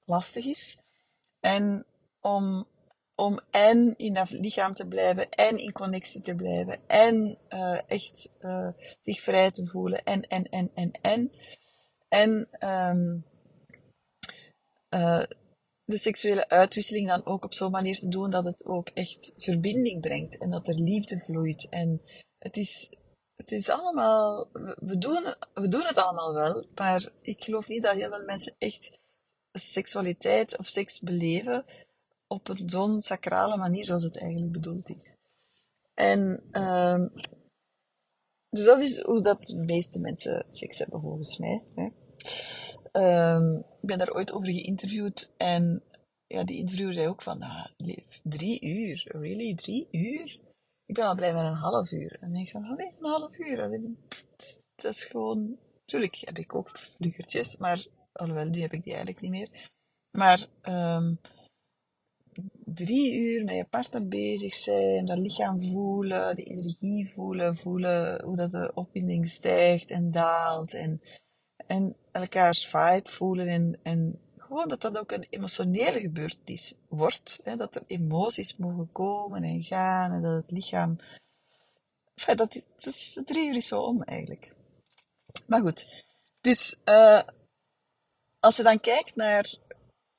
lastig 0.05 0.45
is. 0.45 0.77
En 1.39 1.85
om, 2.19 2.67
om 3.15 3.39
en 3.51 3.97
in 3.97 4.13
dat 4.13 4.29
lichaam 4.29 4.73
te 4.73 4.87
blijven, 4.87 5.29
en 5.29 5.57
in 5.57 5.71
connectie 5.71 6.21
te 6.21 6.35
blijven, 6.35 6.87
en 6.87 7.37
uh, 7.49 7.89
echt 7.89 8.29
uh, 8.41 8.69
zich 9.03 9.21
vrij 9.21 9.51
te 9.51 9.65
voelen, 9.65 10.03
en, 10.03 10.21
en, 10.21 10.49
en, 10.49 10.71
en, 10.73 10.91
en. 11.01 11.31
En 12.07 12.47
um, 12.69 13.25
uh, 14.89 15.23
de 15.85 15.97
seksuele 15.97 16.49
uitwisseling 16.49 17.07
dan 17.07 17.25
ook 17.25 17.43
op 17.43 17.53
zo'n 17.53 17.71
manier 17.71 17.99
te 17.99 18.07
doen 18.07 18.29
dat 18.29 18.45
het 18.45 18.65
ook 18.65 18.89
echt 18.89 19.33
verbinding 19.37 20.01
brengt 20.01 20.37
en 20.37 20.49
dat 20.49 20.67
er 20.67 20.73
liefde 20.73 21.19
vloeit. 21.19 21.67
En 21.69 22.01
het 22.39 22.57
is, 22.57 22.89
het 23.41 23.51
is 23.51 23.69
allemaal, 23.69 24.49
we 24.79 24.97
doen, 24.97 25.35
we 25.53 25.67
doen 25.67 25.85
het 25.85 25.97
allemaal 25.97 26.33
wel, 26.33 26.65
maar 26.75 27.11
ik 27.21 27.43
geloof 27.43 27.67
niet 27.67 27.83
dat 27.83 27.95
heel 27.95 28.09
veel 28.09 28.25
mensen 28.25 28.55
echt 28.57 28.99
seksualiteit 29.53 30.57
of 30.57 30.67
seks 30.67 30.99
beleven 30.99 31.65
op 32.27 32.47
een 32.47 32.69
zo'n 32.69 33.01
sacrale 33.01 33.57
manier 33.57 33.85
zoals 33.85 34.03
het 34.03 34.17
eigenlijk 34.17 34.51
bedoeld 34.51 34.89
is. 34.89 35.15
En 35.93 36.43
um, 36.51 37.11
dus 38.49 38.65
dat 38.65 38.81
is 38.81 39.01
hoe 39.01 39.21
dat 39.21 39.45
de 39.45 39.57
meeste 39.57 39.99
mensen 39.99 40.45
seks 40.49 40.79
hebben 40.79 41.01
volgens 41.01 41.37
mij. 41.37 41.63
Um, 42.91 43.57
ik 43.57 43.87
ben 43.87 43.97
daar 43.97 44.13
ooit 44.13 44.31
over 44.31 44.47
geïnterviewd 44.47 45.31
en 45.37 45.83
ja, 46.27 46.43
die 46.43 46.57
interviewer 46.57 46.93
zei 46.93 47.07
ook 47.07 47.21
van, 47.21 47.41
ah, 47.41 47.65
drie 48.23 48.61
uur, 48.61 49.03
really, 49.07 49.55
drie 49.55 49.87
uur? 49.91 50.39
Ik 50.91 50.97
ben 50.97 51.05
al 51.05 51.15
blij 51.15 51.33
met 51.33 51.41
een 51.41 51.53
half 51.53 51.91
uur. 51.91 52.11
En 52.11 52.19
dan 52.19 52.31
denk 52.31 52.45
ik 52.45 52.51
van, 52.51 52.65
allee, 52.65 52.95
een 52.99 53.09
half 53.09 53.39
uur, 53.39 53.81
dat 54.75 54.93
is 54.93 55.05
gewoon, 55.05 55.57
natuurlijk 55.79 56.15
heb 56.15 56.37
ik 56.37 56.55
ook 56.55 56.69
vluggertjes, 56.77 57.57
maar, 57.57 57.87
alhoewel, 58.11 58.45
nu 58.45 58.61
heb 58.61 58.73
ik 58.73 58.83
die 58.83 58.93
eigenlijk 58.93 59.21
niet 59.21 59.31
meer. 59.31 59.69
Maar, 60.17 60.47
um, 60.63 61.19
drie 62.65 63.13
uur 63.13 63.43
met 63.43 63.55
je 63.55 63.65
partner 63.65 64.07
bezig 64.07 64.55
zijn, 64.55 65.05
dat 65.05 65.17
lichaam 65.17 65.61
voelen, 65.61 66.35
die 66.35 66.45
energie 66.45 67.11
voelen, 67.13 67.57
voelen 67.57 68.23
hoe 68.23 68.35
dat 68.35 68.51
de 68.51 68.71
opwinding 68.73 69.29
stijgt 69.29 69.89
en 69.89 70.11
daalt 70.11 70.73
en 70.73 71.01
en 71.67 71.95
elkaars 72.11 72.67
vibe 72.67 73.11
voelen 73.11 73.47
en, 73.47 73.79
en 73.83 74.19
gewoon 74.51 74.67
dat 74.67 74.81
dat 74.81 74.97
ook 74.97 75.11
een 75.11 75.27
emotionele 75.29 75.99
gebeurtenis 75.99 76.75
wordt. 76.87 77.39
Hè, 77.43 77.55
dat 77.55 77.75
er 77.75 77.83
emoties 77.87 78.57
mogen 78.57 78.91
komen 78.91 79.43
en 79.43 79.63
gaan 79.63 80.11
en 80.11 80.21
dat 80.21 80.41
het 80.41 80.51
lichaam... 80.51 80.97
Enfin, 82.15 82.37
dat, 82.37 82.53
dat 82.53 82.93
is 82.93 83.21
drie 83.25 83.47
uur 83.47 83.55
is 83.55 83.67
zo 83.67 83.81
om 83.81 84.03
eigenlijk. 84.03 84.53
Maar 85.45 85.61
goed, 85.61 86.05
dus 86.41 86.77
uh, 86.85 87.21
als 88.39 88.57
je 88.57 88.63
dan 88.63 88.79
kijkt 88.79 89.15
naar 89.15 89.55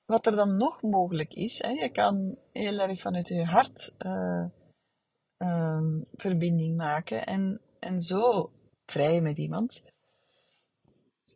wat 0.04 0.26
er 0.26 0.36
dan 0.36 0.56
nog 0.56 0.82
mogelijk 0.82 1.34
is, 1.34 1.62
hè, 1.62 1.68
je 1.68 1.88
kan 1.88 2.38
heel 2.52 2.78
erg 2.78 3.00
vanuit 3.00 3.28
je 3.28 3.44
hart 3.44 3.92
uh, 3.98 4.44
ehm, 5.36 6.00
verbinding 6.12 6.76
maken 6.76 7.26
en, 7.26 7.60
en 7.78 8.00
zo 8.00 8.52
vrij 8.86 9.20
met 9.20 9.38
iemand. 9.38 9.82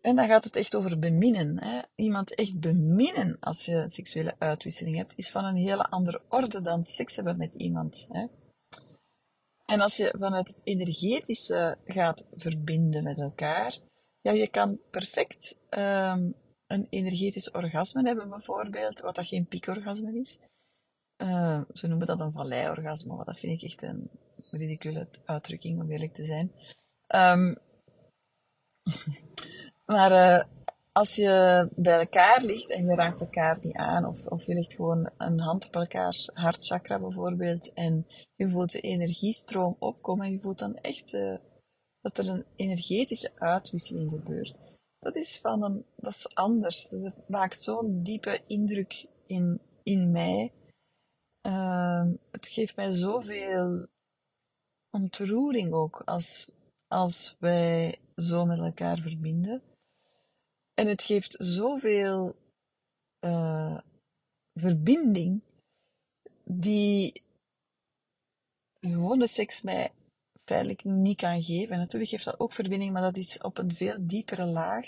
En 0.07 0.17
dan 0.17 0.27
gaat 0.27 0.45
het 0.45 0.57
echt 0.57 0.75
over 0.75 0.99
beminnen. 0.99 1.63
Hè? 1.63 1.83
Iemand 1.95 2.35
echt 2.35 2.61
beminnen 2.61 3.37
als 3.41 3.65
je 3.65 3.85
seksuele 3.89 4.35
uitwisseling 4.39 4.97
hebt, 4.97 5.13
is 5.17 5.31
van 5.31 5.45
een 5.45 5.57
hele 5.57 5.91
andere 5.91 6.23
orde 6.29 6.63
dan 6.63 6.85
seks 6.85 7.17
hebben 7.17 7.37
met 7.37 7.55
iemand. 7.55 8.07
Hè? 8.11 8.27
En 9.65 9.81
als 9.81 9.97
je 9.97 10.15
vanuit 10.19 10.49
het 10.49 10.59
energetische 10.65 11.79
gaat 11.85 12.27
verbinden 12.37 13.03
met 13.03 13.19
elkaar, 13.19 13.79
ja, 14.21 14.33
je 14.33 14.49
kan 14.49 14.81
perfect 14.91 15.59
um, 15.71 16.35
een 16.67 16.87
energetisch 16.91 17.51
orgasme 17.51 18.03
hebben, 18.03 18.29
bijvoorbeeld, 18.29 19.01
wat 19.01 19.15
dat 19.15 19.27
geen 19.27 19.47
piekorgasme 19.47 20.19
is. 20.19 20.39
Uh, 21.17 21.61
ze 21.73 21.87
noemen 21.87 22.07
dat 22.07 22.21
een 22.21 22.33
valleiorgasme, 22.33 23.17
wat 23.17 23.27
dat 23.27 23.39
vind 23.39 23.63
ik 23.63 23.71
echt 23.71 23.83
een 23.83 24.11
ridicule 24.51 25.09
uitdrukking, 25.25 25.81
om 25.81 25.91
eerlijk 25.91 26.15
te 26.15 26.27
zijn. 26.27 26.53
Um, 27.09 27.57
maar 29.87 30.13
uh, 30.13 30.45
als 30.93 31.17
je 31.17 31.69
bij 31.77 31.99
elkaar 31.99 32.43
ligt 32.43 32.71
en 32.71 32.85
je 32.85 32.95
raakt 32.95 33.21
elkaar 33.21 33.59
niet 33.63 33.77
aan, 33.77 34.05
of, 34.05 34.27
of 34.27 34.45
je 34.45 34.55
legt 34.55 34.75
gewoon 34.75 35.11
een 35.19 35.41
hand 35.41 35.67
op 35.67 35.75
elkaars 35.75 36.31
hartchakra 36.35 36.99
bijvoorbeeld, 36.99 37.73
en 37.73 38.07
je 38.37 38.51
voelt 38.51 38.73
de 38.73 38.81
energiestroom 38.81 39.77
opkomen, 39.79 40.27
en 40.27 40.33
je 40.33 40.41
voelt 40.41 40.59
dan 40.59 40.77
echt 40.77 41.13
uh, 41.13 41.37
dat 42.01 42.19
er 42.19 42.29
een 42.29 42.45
energetische 42.57 43.33
uitwisseling 43.35 44.11
gebeurt. 44.11 44.59
Dat 44.99 45.15
is 45.15 45.41
van 45.41 45.63
een, 45.63 45.85
dat 45.97 46.15
is 46.15 46.35
anders. 46.35 46.89
Dat 46.89 47.29
maakt 47.29 47.63
zo'n 47.63 48.03
diepe 48.03 48.41
indruk 48.47 49.07
in, 49.27 49.61
in 49.83 50.11
mij. 50.11 50.53
Uh, 51.43 52.07
het 52.31 52.47
geeft 52.47 52.77
mij 52.77 52.93
zoveel 52.93 53.87
ontroering 54.91 55.73
ook 55.73 56.03
als, 56.05 56.53
als 56.89 57.37
wij 57.39 57.99
zo 58.17 58.45
met 58.45 58.59
elkaar 58.59 58.99
verbinden. 58.99 59.63
En 60.77 60.87
het 60.87 61.03
geeft 61.03 61.37
zoveel 61.39 62.37
uh, 63.21 63.79
verbinding 64.55 65.43
die 66.45 67.23
gewone 68.81 69.27
seks 69.27 69.63
mij 69.63 69.91
feitelijk 70.45 70.85
niet 70.85 71.17
kan 71.17 71.43
geven. 71.43 71.73
En 71.73 71.79
natuurlijk 71.79 72.11
geeft 72.11 72.25
dat 72.25 72.41
ook 72.41 72.53
verbinding, 72.53 72.93
maar 72.93 73.03
dat 73.03 73.17
is 73.17 73.39
op 73.39 73.59
een 73.59 73.75
veel 73.75 73.97
diepere 74.01 74.47
laag, 74.47 74.87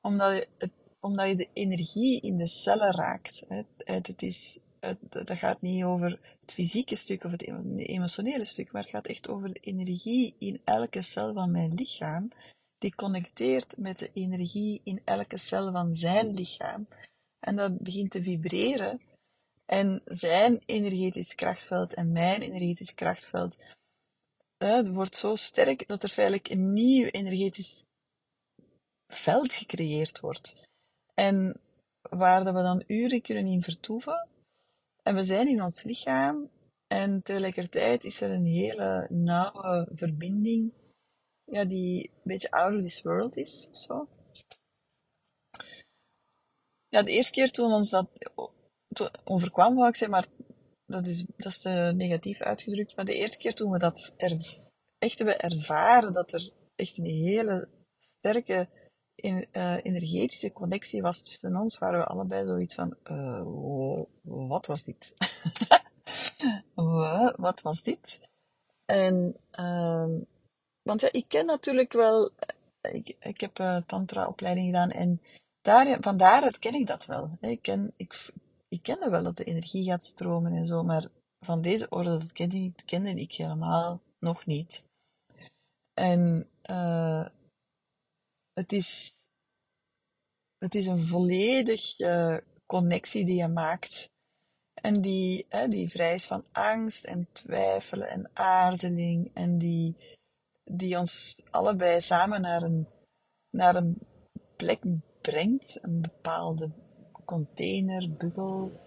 omdat 0.00 0.34
je, 0.34 0.48
het, 0.58 0.70
omdat 1.00 1.28
je 1.28 1.36
de 1.36 1.48
energie 1.52 2.20
in 2.20 2.36
de 2.36 2.48
cellen 2.48 2.94
raakt. 2.94 3.44
Het, 3.48 3.66
het 4.06 4.22
is, 4.22 4.58
het, 4.80 4.98
dat 5.10 5.38
gaat 5.38 5.62
niet 5.62 5.84
over 5.84 6.36
het 6.40 6.52
fysieke 6.52 6.96
stuk 6.96 7.24
of 7.24 7.30
het 7.30 7.42
emotionele 7.76 8.44
stuk, 8.44 8.72
maar 8.72 8.82
het 8.82 8.90
gaat 8.90 9.06
echt 9.06 9.28
over 9.28 9.52
de 9.52 9.60
energie 9.60 10.34
in 10.38 10.60
elke 10.64 11.02
cel 11.02 11.32
van 11.32 11.50
mijn 11.50 11.74
lichaam 11.74 12.30
die 12.86 12.94
connecteert 12.94 13.76
met 13.76 13.98
de 13.98 14.10
energie 14.12 14.80
in 14.84 15.00
elke 15.04 15.38
cel 15.38 15.72
van 15.72 15.94
zijn 15.94 16.34
lichaam. 16.34 16.88
En 17.40 17.56
dat 17.56 17.78
begint 17.78 18.10
te 18.10 18.22
vibreren. 18.22 19.00
En 19.64 20.02
zijn 20.04 20.62
energetisch 20.66 21.34
krachtveld 21.34 21.94
en 21.94 22.12
mijn 22.12 22.42
energetisch 22.42 22.94
krachtveld 22.94 23.56
het 24.58 24.88
wordt 24.88 25.16
zo 25.16 25.34
sterk 25.34 25.88
dat 25.88 26.02
er 26.02 26.08
feitelijk 26.08 26.48
een 26.48 26.72
nieuw 26.72 27.06
energetisch 27.06 27.84
veld 29.06 29.54
gecreëerd 29.54 30.20
wordt. 30.20 30.54
En 31.14 31.60
waar 32.10 32.44
we 32.44 32.52
dan 32.52 32.84
uren 32.86 33.22
kunnen 33.22 33.46
in 33.46 33.62
vertoeven. 33.62 34.28
En 35.02 35.14
we 35.14 35.24
zijn 35.24 35.48
in 35.48 35.62
ons 35.62 35.82
lichaam. 35.82 36.50
En 36.86 37.22
tegelijkertijd 37.22 38.04
is 38.04 38.20
er 38.20 38.30
een 38.30 38.46
hele 38.46 39.06
nauwe 39.10 39.88
verbinding 39.94 40.72
ja, 41.46 41.64
die 41.64 42.10
een 42.14 42.20
beetje 42.22 42.50
out 42.50 42.74
of 42.74 42.80
this 42.80 43.02
world 43.02 43.36
is, 43.36 43.68
of 43.72 43.78
zo. 43.78 44.08
Ja, 46.88 47.02
de 47.02 47.10
eerste 47.10 47.32
keer 47.32 47.50
toen 47.50 47.72
ons 47.72 47.90
dat 47.90 48.08
overkwam, 49.24 49.74
wou 49.74 49.88
ik 49.88 49.96
zeggen, 49.96 50.16
maar 50.16 50.28
dat 50.86 51.06
is, 51.06 51.24
dat 51.36 51.52
is 51.52 51.60
te 51.60 51.92
negatief 51.96 52.40
uitgedrukt, 52.40 52.96
maar 52.96 53.04
de 53.04 53.14
eerste 53.14 53.38
keer 53.38 53.54
toen 53.54 53.70
we 53.70 53.78
dat 53.78 54.14
echt 54.98 55.18
hebben 55.18 55.38
ervaren, 55.38 56.12
dat 56.12 56.32
er 56.32 56.52
echt 56.76 56.98
een 56.98 57.04
hele 57.04 57.68
sterke 57.98 58.68
uh, 59.16 59.84
energetische 59.84 60.52
connectie 60.52 61.02
was 61.02 61.22
tussen 61.22 61.56
ons, 61.56 61.78
waren 61.78 61.98
we 61.98 62.06
allebei 62.06 62.46
zoiets 62.46 62.74
van, 62.74 62.96
uh, 63.04 64.02
wat 64.22 64.66
was 64.66 64.82
dit? 64.84 65.14
wat 67.36 67.60
was 67.60 67.82
dit? 67.82 68.20
En 68.84 69.36
uh, 69.52 70.20
want 70.86 71.00
ja, 71.00 71.08
ik 71.12 71.24
ken 71.28 71.46
natuurlijk 71.46 71.92
wel, 71.92 72.30
eh, 72.80 72.94
ik, 72.94 73.16
ik 73.20 73.40
heb 73.40 73.58
uh, 73.58 73.76
tantra-opleiding 73.86 74.66
gedaan 74.66 74.90
en 74.90 75.20
daar, 75.60 75.98
van 76.00 76.16
daaruit 76.16 76.58
ken 76.58 76.74
ik 76.74 76.86
dat 76.86 77.06
wel. 77.06 77.38
Ik, 77.40 77.62
ken, 77.62 77.92
ik, 77.96 78.30
ik 78.68 78.82
kende 78.82 79.10
wel 79.10 79.22
dat 79.22 79.36
de 79.36 79.44
energie 79.44 79.84
gaat 79.84 80.04
stromen 80.04 80.52
en 80.52 80.66
zo, 80.66 80.82
maar 80.82 81.06
van 81.44 81.62
deze 81.62 81.88
orde, 81.88 82.18
dat 82.18 82.32
kende, 82.32 82.56
ik, 82.56 82.82
kende 82.84 83.10
ik 83.10 83.34
helemaal 83.34 84.00
nog 84.18 84.46
niet. 84.46 84.84
En 85.94 86.48
uh, 86.70 87.26
het, 88.52 88.72
is, 88.72 89.12
het 90.58 90.74
is 90.74 90.86
een 90.86 91.04
volledige 91.04 92.44
connectie 92.66 93.24
die 93.24 93.36
je 93.36 93.48
maakt. 93.48 94.10
En 94.74 95.00
die, 95.00 95.46
hè, 95.48 95.68
die 95.68 95.90
vrij 95.90 96.14
is 96.14 96.26
van 96.26 96.44
angst 96.52 97.04
en 97.04 97.28
twijfelen 97.32 98.08
en 98.08 98.30
aarzeling 98.32 99.30
en 99.34 99.58
die 99.58 100.15
die 100.70 100.98
ons 100.98 101.42
allebei 101.50 102.00
samen 102.00 102.40
naar 102.40 102.62
een, 102.62 102.86
naar 103.50 103.76
een 103.76 103.98
plek 104.56 104.82
brengt, 105.20 105.78
een 105.82 106.00
bepaalde 106.00 106.70
container, 107.24 108.16
bubbel, 108.16 108.80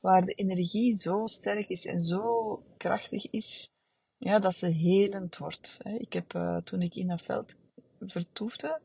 waar 0.00 0.24
de 0.24 0.32
energie 0.32 0.92
zo 0.92 1.26
sterk 1.26 1.68
is 1.68 1.86
en 1.86 2.00
zo 2.00 2.56
krachtig 2.76 3.30
is, 3.30 3.70
ja, 4.16 4.38
dat 4.38 4.54
ze 4.54 4.66
helend 4.66 5.36
wordt. 5.36 5.80
Ik 5.98 6.12
heb, 6.12 6.34
uh, 6.34 6.56
toen 6.56 6.82
ik 6.82 6.94
in 6.94 7.08
dat 7.08 7.22
veld 7.22 7.54
vertoefde, 8.00 8.80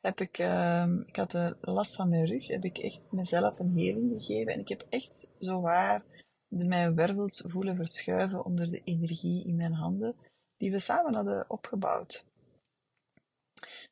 heb 0.00 0.20
ik, 0.20 0.38
uh, 0.38 0.86
ik 1.06 1.16
had 1.16 1.56
last 1.60 1.94
van 1.94 2.08
mijn 2.08 2.26
rug, 2.26 2.46
heb 2.46 2.64
ik 2.64 2.78
echt 2.78 3.00
mezelf 3.10 3.58
een 3.58 3.70
heling 3.70 4.12
gegeven 4.12 4.52
en 4.52 4.60
ik 4.60 4.68
heb 4.68 4.86
echt 4.88 5.28
zo 5.38 5.60
waar 5.60 6.04
mijn 6.48 6.94
wervels 6.94 7.42
voelen 7.46 7.76
verschuiven 7.76 8.44
onder 8.44 8.70
de 8.70 8.80
energie 8.84 9.46
in 9.46 9.56
mijn 9.56 9.72
handen 9.72 10.14
die 10.60 10.70
we 10.70 10.78
samen 10.78 11.14
hadden 11.14 11.44
opgebouwd. 11.48 12.24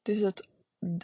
Dus 0.02 0.20
het, 0.20 0.48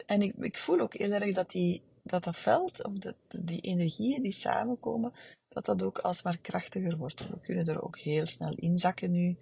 en 0.07 0.23
ik, 0.23 0.35
ik 0.35 0.59
voel 0.59 0.81
ook 0.81 0.95
heel 0.95 1.13
erg 1.13 1.35
dat 1.35 1.51
die, 1.51 1.83
dat, 2.03 2.25
dat 2.25 2.39
veld, 2.39 2.85
of 2.85 2.99
de, 2.99 3.15
die 3.29 3.61
energieën 3.61 4.23
die 4.23 4.33
samenkomen, 4.33 5.13
dat 5.49 5.65
dat 5.65 5.83
ook 5.83 5.99
alsmaar 5.99 6.39
krachtiger 6.39 6.97
wordt. 6.97 7.29
We 7.29 7.41
kunnen 7.41 7.67
er 7.67 7.83
ook 7.83 7.99
heel 7.99 8.27
snel 8.27 8.55
inzakken 8.55 9.11
nu. 9.11 9.37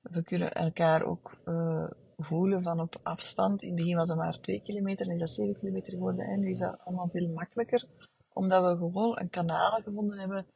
We 0.00 0.22
kunnen 0.22 0.52
elkaar 0.52 1.02
ook 1.02 1.36
uh, 1.44 1.90
voelen 2.16 2.62
van 2.62 2.80
op 2.80 3.00
afstand. 3.02 3.62
In 3.62 3.68
het 3.68 3.76
begin 3.76 3.96
was 3.96 4.08
dat 4.08 4.16
maar 4.16 4.40
2 4.40 4.62
kilometer, 4.62 5.06
en 5.06 5.12
is 5.12 5.18
dat 5.18 5.30
7 5.30 5.58
kilometer 5.58 5.92
geworden. 5.92 6.24
En 6.24 6.40
nu 6.40 6.50
is 6.50 6.58
dat 6.58 6.78
allemaal 6.84 7.08
veel 7.08 7.28
makkelijker, 7.28 7.86
omdat 8.32 8.62
we 8.62 8.76
gewoon 8.76 9.20
een 9.20 9.30
kanaal 9.30 9.80
gevonden 9.82 10.18
hebben. 10.18 10.46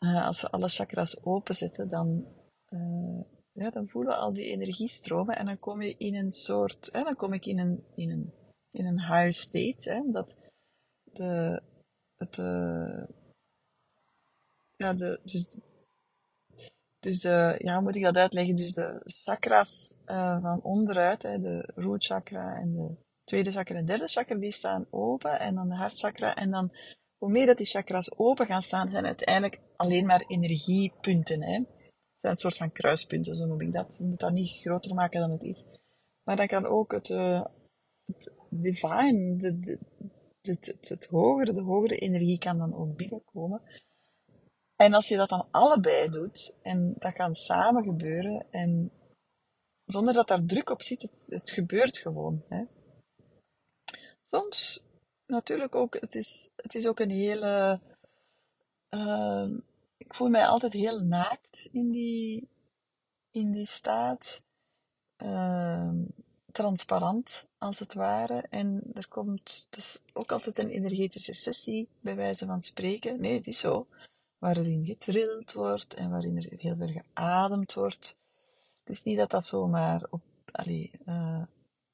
Uh, 0.00 0.26
als 0.26 0.42
we 0.42 0.50
alle 0.50 0.68
chakras 0.68 1.24
openzetten, 1.24 1.88
dan 1.88 2.26
uh, 2.70 3.20
dan 3.58 3.88
voelen 3.88 4.12
we 4.12 4.18
al 4.18 4.32
die 4.32 4.44
energiestromen 4.44 5.36
en 5.36 5.46
dan 5.46 5.58
kom 5.58 5.82
je 5.82 5.94
in 5.96 6.14
een 6.14 6.32
soort, 6.32 6.88
hè, 6.92 7.02
dan 7.02 7.16
kom 7.16 7.32
ik 7.32 7.46
in 7.46 7.58
een, 7.58 7.84
in 7.94 8.10
een, 8.10 8.32
in 8.70 8.86
een 8.86 9.00
higher 9.00 9.32
state, 9.32 9.90
hè, 9.90 10.00
omdat 10.00 10.34
de, 11.04 11.62
het, 12.16 12.36
uh, 12.36 13.04
ja, 14.76 14.94
de, 14.94 15.20
dus, 15.22 15.58
dus 16.98 17.20
de, 17.20 17.54
ja, 17.58 17.74
hoe 17.74 17.82
moet 17.82 17.96
ik 17.96 18.02
dat 18.02 18.16
uitleggen? 18.16 18.54
Dus 18.54 18.74
de 18.74 19.00
chakras 19.04 19.96
uh, 20.06 20.42
van 20.42 20.62
onderuit, 20.62 21.22
hè, 21.22 21.40
de 21.40 21.72
root 21.74 22.04
chakra 22.04 22.56
en 22.56 22.72
de 22.72 22.96
tweede 23.24 23.52
chakra 23.52 23.76
en 23.76 23.86
derde 23.86 24.08
chakra, 24.08 24.34
die 24.34 24.50
staan 24.50 24.86
open 24.90 25.40
en 25.40 25.54
dan 25.54 25.68
de 25.68 25.76
hartchakra 25.76 26.34
en 26.34 26.50
dan 26.50 26.72
hoe 27.16 27.30
meer 27.30 27.46
dat 27.46 27.56
die 27.56 27.66
chakras 27.66 28.18
open 28.18 28.46
gaan 28.46 28.62
staan, 28.62 28.90
zijn 28.90 29.06
uiteindelijk 29.06 29.60
alleen 29.76 30.06
maar 30.06 30.24
energiepunten. 30.26 31.42
Hè 31.42 31.62
zijn 32.20 32.32
een 32.32 32.36
soort 32.36 32.56
van 32.56 32.72
kruispunten, 32.72 33.34
zo 33.34 33.46
noem 33.46 33.60
ik 33.60 33.72
dat. 33.72 33.96
Je 33.98 34.04
moet 34.04 34.20
dat 34.20 34.32
niet 34.32 34.60
groter 34.60 34.94
maken 34.94 35.20
dan 35.20 35.30
het 35.30 35.42
is. 35.42 35.64
Maar 36.22 36.36
dan 36.36 36.46
kan 36.46 36.66
ook 36.66 36.92
het, 36.92 37.08
het 38.04 38.32
divine, 38.48 39.36
de, 39.36 39.78
het, 40.42 40.88
het, 40.88 41.06
hogere, 41.06 41.52
de 41.52 41.60
hogere 41.60 41.96
energie 41.96 42.38
kan 42.38 42.58
dan 42.58 42.74
ook 42.74 42.96
binnenkomen. 42.96 43.62
En 44.76 44.94
als 44.94 45.08
je 45.08 45.16
dat 45.16 45.28
dan 45.28 45.48
allebei 45.50 46.08
doet, 46.08 46.54
en 46.62 46.94
dat 46.98 47.12
kan 47.12 47.34
samen 47.34 47.84
gebeuren, 47.84 48.46
en 48.50 48.90
zonder 49.84 50.14
dat 50.14 50.28
daar 50.28 50.44
druk 50.44 50.70
op 50.70 50.82
zit, 50.82 51.02
het, 51.02 51.26
het 51.28 51.50
gebeurt 51.50 51.98
gewoon. 51.98 52.44
Hè. 52.48 52.64
Soms, 54.24 54.84
natuurlijk 55.26 55.74
ook, 55.74 56.00
het 56.00 56.14
is, 56.14 56.50
het 56.56 56.74
is 56.74 56.88
ook 56.88 57.00
een 57.00 57.10
hele, 57.10 57.80
uh, 58.90 59.48
ik 60.08 60.14
voel 60.14 60.28
mij 60.28 60.46
altijd 60.46 60.72
heel 60.72 61.00
naakt 61.00 61.68
in 61.72 61.90
die, 61.90 62.48
in 63.30 63.52
die 63.52 63.66
staat. 63.66 64.42
Ehm, 65.16 66.04
transparant, 66.52 67.46
als 67.58 67.78
het 67.78 67.94
ware. 67.94 68.44
En 68.50 68.82
er 68.94 69.08
komt 69.08 69.66
dus 69.70 70.00
ook 70.12 70.32
altijd 70.32 70.58
een 70.58 70.70
energetische 70.70 71.32
sessie, 71.32 71.88
bij 72.00 72.16
wijze 72.16 72.46
van 72.46 72.62
spreken. 72.62 73.20
Nee, 73.20 73.34
het 73.34 73.46
is 73.46 73.58
zo. 73.58 73.86
Waarin 74.38 74.84
getrild 74.84 75.52
wordt 75.52 75.94
en 75.94 76.10
waarin 76.10 76.36
er 76.36 76.58
heel 76.58 76.76
veel 76.76 77.02
geademd 77.14 77.74
wordt. 77.74 78.16
Het 78.84 78.96
is 78.96 79.02
niet 79.02 79.18
dat 79.18 79.30
dat 79.30 79.46
zomaar 79.46 80.06
op... 80.10 80.22
Allee, 80.52 80.90
uh, 81.06 81.42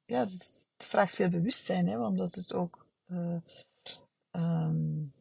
ja, 0.05 0.29
het 0.29 0.69
vraagt 0.79 1.15
veel 1.15 1.29
bewustzijn, 1.29 1.89
hè, 1.89 2.07
omdat 2.07 2.35
het 2.35 2.53
ook... 2.53 2.87
Uh, 3.07 3.37
um, 4.31 5.13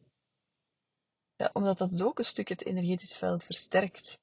ja, 1.44 1.50
omdat 1.52 1.78
dat 1.78 2.02
ook 2.02 2.18
een 2.18 2.24
stuk 2.24 2.48
het 2.48 2.64
energetisch 2.64 3.16
veld 3.16 3.44
versterkt. 3.44 4.18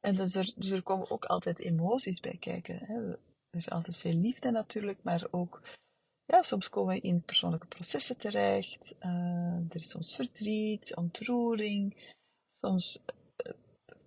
En 0.00 0.16
dus 0.16 0.34
er, 0.34 0.52
dus 0.56 0.70
er 0.70 0.82
komen 0.82 1.10
ook 1.10 1.24
altijd 1.24 1.58
emoties 1.58 2.20
bij 2.20 2.36
kijken. 2.40 2.78
Hè. 2.78 3.10
Er 3.50 3.58
is 3.58 3.70
altijd 3.70 3.96
veel 3.96 4.14
liefde 4.14 4.50
natuurlijk, 4.50 5.02
maar 5.02 5.26
ook, 5.30 5.62
ja, 6.24 6.42
soms 6.42 6.68
komen 6.68 6.94
we 6.94 7.00
in 7.00 7.22
persoonlijke 7.22 7.66
processen 7.66 8.16
terecht. 8.16 8.94
Uh, 9.00 9.70
er 9.70 9.76
is 9.76 9.90
soms 9.90 10.14
verdriet, 10.14 10.96
ontroering. 10.96 12.14
Soms, 12.60 13.02
uh, 13.46 13.52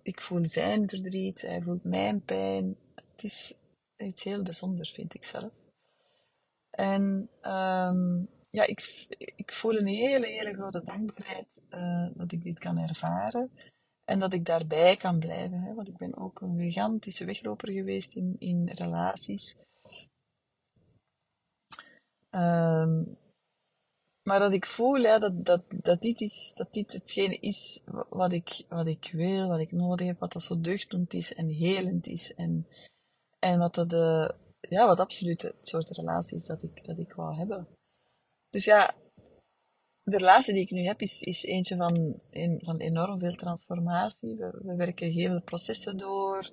ik 0.02 0.20
voel 0.20 0.48
zijn 0.48 0.88
verdriet, 0.88 1.40
hij 1.40 1.62
voelt 1.62 1.84
mijn 1.84 2.24
pijn. 2.24 2.76
Het 2.94 3.24
is 3.24 3.54
iets 3.96 4.24
heel 4.24 4.42
bijzonders, 4.42 4.90
vind 4.90 5.14
ik 5.14 5.24
zelf. 5.24 5.52
En 6.70 7.30
um, 7.42 8.28
ja, 8.56 8.66
ik, 8.66 9.06
ik 9.36 9.52
voel 9.52 9.76
een 9.76 9.86
hele, 9.86 10.26
hele 10.26 10.54
grote 10.54 10.84
dankbaarheid 10.84 11.48
uh, 11.70 12.08
dat 12.14 12.32
ik 12.32 12.42
dit 12.42 12.58
kan 12.58 12.78
ervaren. 12.78 13.50
En 14.04 14.18
dat 14.18 14.32
ik 14.32 14.44
daarbij 14.44 14.96
kan 14.96 15.18
blijven. 15.18 15.60
Hè? 15.60 15.74
Want 15.74 15.88
ik 15.88 15.96
ben 15.96 16.16
ook 16.16 16.40
een 16.40 16.60
gigantische 16.60 17.24
wegloper 17.24 17.72
geweest 17.72 18.14
in, 18.14 18.36
in 18.38 18.68
relaties. 18.68 19.56
Um, 22.30 23.18
maar 24.22 24.38
dat 24.38 24.52
ik 24.52 24.66
voel 24.66 24.96
ja, 24.96 25.18
dat, 25.18 25.44
dat, 25.44 25.62
dat, 25.68 26.00
dit 26.00 26.20
is, 26.20 26.52
dat 26.54 26.72
dit 26.72 26.92
hetgene 26.92 27.38
is 27.38 27.82
wat 28.08 28.32
ik, 28.32 28.64
wat 28.68 28.86
ik 28.86 29.10
wil, 29.12 29.48
wat 29.48 29.60
ik 29.60 29.72
nodig 29.72 30.06
heb, 30.06 30.18
wat 30.18 30.32
dat 30.32 30.42
zo 30.42 30.60
deugddoend 30.60 31.14
is 31.14 31.34
en 31.34 31.48
helend 31.48 32.06
is. 32.06 32.34
En, 32.34 32.66
en 33.38 33.58
wat, 33.58 33.74
de, 33.74 34.34
ja, 34.60 34.86
wat 34.86 34.98
absoluut 34.98 35.42
het 35.42 35.68
soort 35.68 35.90
relatie 35.90 36.36
is 36.36 36.46
dat 36.46 36.62
ik, 36.62 36.84
dat 36.84 36.98
ik 36.98 37.12
wou 37.12 37.36
hebben. 37.36 37.75
Dus 38.56 38.64
ja, 38.64 38.94
de 40.02 40.16
relatie 40.16 40.54
die 40.54 40.62
ik 40.62 40.70
nu 40.70 40.84
heb 40.84 41.00
is, 41.00 41.22
is 41.22 41.44
eentje 41.44 41.76
van, 41.76 42.20
van 42.58 42.76
enorm 42.76 43.18
veel 43.18 43.34
transformatie. 43.34 44.36
We, 44.36 44.60
we 44.62 44.74
werken 44.74 45.10
heel 45.10 45.30
veel 45.30 45.42
processen 45.42 45.98
door. 45.98 46.50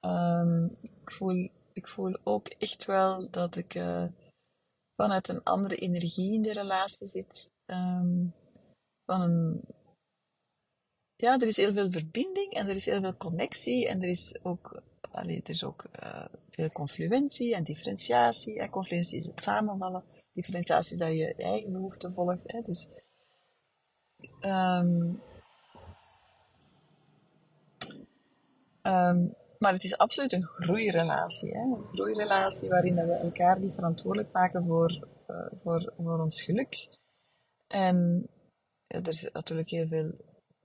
Um, 0.00 0.76
ik, 0.82 1.10
voel, 1.10 1.50
ik 1.72 1.88
voel 1.88 2.18
ook 2.24 2.48
echt 2.48 2.84
wel 2.84 3.30
dat 3.30 3.56
ik 3.56 3.74
uh, 3.74 4.04
vanuit 4.96 5.28
een 5.28 5.42
andere 5.42 5.76
energie 5.76 6.34
in 6.34 6.42
de 6.42 6.52
relatie 6.52 7.08
zit. 7.08 7.50
Um, 7.66 8.34
van 9.04 9.20
een, 9.20 9.60
ja, 11.16 11.40
er 11.40 11.46
is 11.46 11.56
heel 11.56 11.72
veel 11.72 11.90
verbinding 11.90 12.52
en 12.52 12.68
er 12.68 12.74
is 12.74 12.86
heel 12.86 13.00
veel 13.00 13.16
connectie 13.16 13.88
en 13.88 14.02
er 14.02 14.08
is 14.08 14.38
ook, 14.42 14.82
allee, 15.10 15.40
is 15.44 15.64
ook 15.64 15.84
uh, 16.02 16.26
veel 16.50 16.70
confluentie 16.70 17.54
en 17.54 17.64
differentiatie. 17.64 18.58
En 18.58 18.70
confluentie 18.70 19.18
is 19.18 19.26
het 19.26 19.42
samenvallen 19.42 20.04
differentiatie 20.38 20.96
dat 20.96 21.12
je 21.12 21.34
eigen 21.34 21.72
behoeften 21.72 22.12
volgt. 22.12 22.52
Hè. 22.52 22.60
Dus, 22.60 22.88
um, 24.40 25.22
um, 28.82 29.34
maar 29.58 29.72
het 29.72 29.84
is 29.84 29.98
absoluut 29.98 30.32
een 30.32 30.42
groeirelatie. 30.42 31.50
Hè. 31.56 31.62
Een 31.62 31.86
groeirelatie 31.86 32.68
waarin 32.68 32.94
we 32.94 33.12
elkaar 33.12 33.60
niet 33.60 33.74
verantwoordelijk 33.74 34.32
maken 34.32 34.64
voor, 34.64 35.08
uh, 35.30 35.46
voor, 35.62 35.92
voor 35.96 36.20
ons 36.20 36.42
geluk. 36.42 36.88
En 37.68 38.28
ja, 38.86 38.98
er 38.98 39.08
is 39.08 39.30
natuurlijk 39.32 39.70
heel 39.70 39.86
veel 39.86 40.12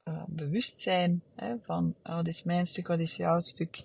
uh, 0.03 0.23
bewustzijn 0.27 1.23
hè, 1.35 1.57
van 1.59 1.95
oh, 2.03 2.15
wat 2.15 2.27
is 2.27 2.43
mijn 2.43 2.65
stuk, 2.65 2.87
wat 2.87 2.99
is 2.99 3.15
jouw 3.15 3.39
stuk. 3.39 3.83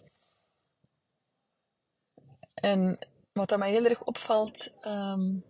En 2.55 2.98
wat 3.33 3.48
dat 3.48 3.59
mij 3.59 3.70
heel 3.70 3.85
erg 3.85 4.05
opvalt, 4.05 4.72
um, 4.87 5.44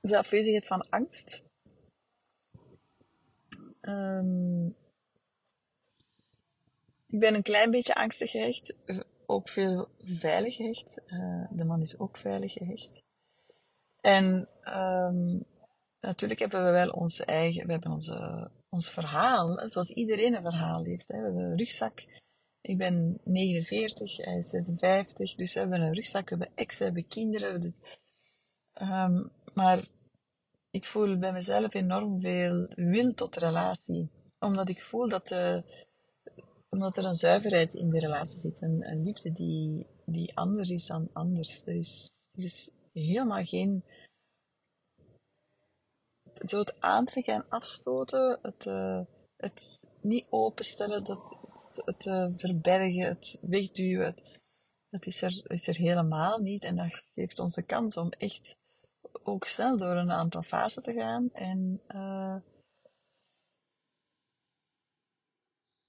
de 0.00 0.18
afwezigheid 0.18 0.66
van 0.66 0.88
angst. 0.88 1.42
Um, 3.80 4.76
ik 7.06 7.18
ben 7.18 7.34
een 7.34 7.42
klein 7.42 7.70
beetje 7.70 7.94
angstig 7.94 8.30
gehecht, 8.30 8.74
ook 9.26 9.48
veel 9.48 9.88
veilig 9.98 10.56
gehecht. 10.56 11.02
Uh, 11.06 11.46
de 11.50 11.64
man 11.64 11.80
is 11.80 11.98
ook 11.98 12.16
veilig 12.16 12.52
gehecht. 12.52 13.02
En 14.00 14.48
um, 14.64 15.44
natuurlijk 16.00 16.40
hebben 16.40 16.64
we 16.64 16.70
wel 16.70 16.90
ons 16.90 17.24
eigen, 17.24 17.66
we 17.66 17.72
hebben 17.72 17.90
onze, 17.90 18.50
ons 18.68 18.90
verhaal, 18.90 19.68
zoals 19.68 19.90
iedereen 19.90 20.34
een 20.34 20.42
verhaal 20.42 20.84
heeft. 20.84 21.08
Hè. 21.08 21.18
We 21.18 21.24
hebben 21.24 21.44
een 21.44 21.56
rugzak. 21.56 22.04
Ik 22.60 22.78
ben 22.78 23.20
49, 23.24 24.16
hij 24.16 24.36
is 24.36 24.50
56, 24.50 25.34
dus 25.34 25.54
we 25.54 25.60
hebben 25.60 25.80
een 25.80 25.94
rugzak, 25.94 26.28
we 26.28 26.36
hebben 26.36 26.56
ex, 26.56 26.78
we 26.78 26.84
hebben 26.84 27.08
kinderen. 27.08 27.60
Dus, 27.60 27.72
um, 28.74 29.30
maar 29.54 29.88
ik 30.70 30.84
voel 30.84 31.18
bij 31.18 31.32
mezelf 31.32 31.74
enorm 31.74 32.20
veel 32.20 32.66
wil 32.74 33.14
tot 33.14 33.36
relatie. 33.36 34.10
Omdat 34.38 34.68
ik 34.68 34.82
voel 34.82 35.08
dat, 35.08 35.28
de, 35.28 35.64
omdat 36.68 36.96
er 36.96 37.04
een 37.04 37.14
zuiverheid 37.14 37.74
in 37.74 37.90
de 37.90 37.98
relatie 37.98 38.38
zit. 38.38 38.62
Een, 38.62 38.90
een 38.90 39.00
liefde 39.00 39.32
die, 39.32 39.86
die 40.06 40.36
anders 40.36 40.70
is 40.70 40.86
dan 40.86 41.10
anders. 41.12 41.62
Er 41.66 41.76
is, 41.76 42.10
er 42.32 42.44
is 42.44 42.70
helemaal 42.92 43.44
geen... 43.44 43.84
Zo 46.46 46.58
het 46.58 46.80
aantrekken 46.80 47.34
en 47.34 47.48
afstoten, 47.48 48.38
het, 48.42 48.66
uh, 48.66 49.00
het 49.36 49.80
niet 50.00 50.26
openstellen, 50.30 51.04
dat, 51.04 51.22
het, 51.52 51.82
het 51.84 52.06
uh, 52.06 52.26
verbergen, 52.36 53.06
het 53.06 53.38
wegduwen, 53.40 54.14
dat 54.90 55.06
is 55.06 55.22
er, 55.22 55.50
is 55.50 55.68
er 55.68 55.76
helemaal 55.76 56.38
niet. 56.38 56.64
En 56.64 56.76
dat 56.76 57.02
geeft 57.14 57.38
ons 57.38 57.54
de 57.54 57.62
kans 57.62 57.96
om 57.96 58.10
echt 58.10 58.56
ook 59.22 59.44
snel 59.44 59.78
door 59.78 59.96
een 59.96 60.10
aantal 60.10 60.42
fasen 60.42 60.82
te 60.82 60.92
gaan. 60.92 61.30
En 61.32 61.80
uh, 61.88 62.36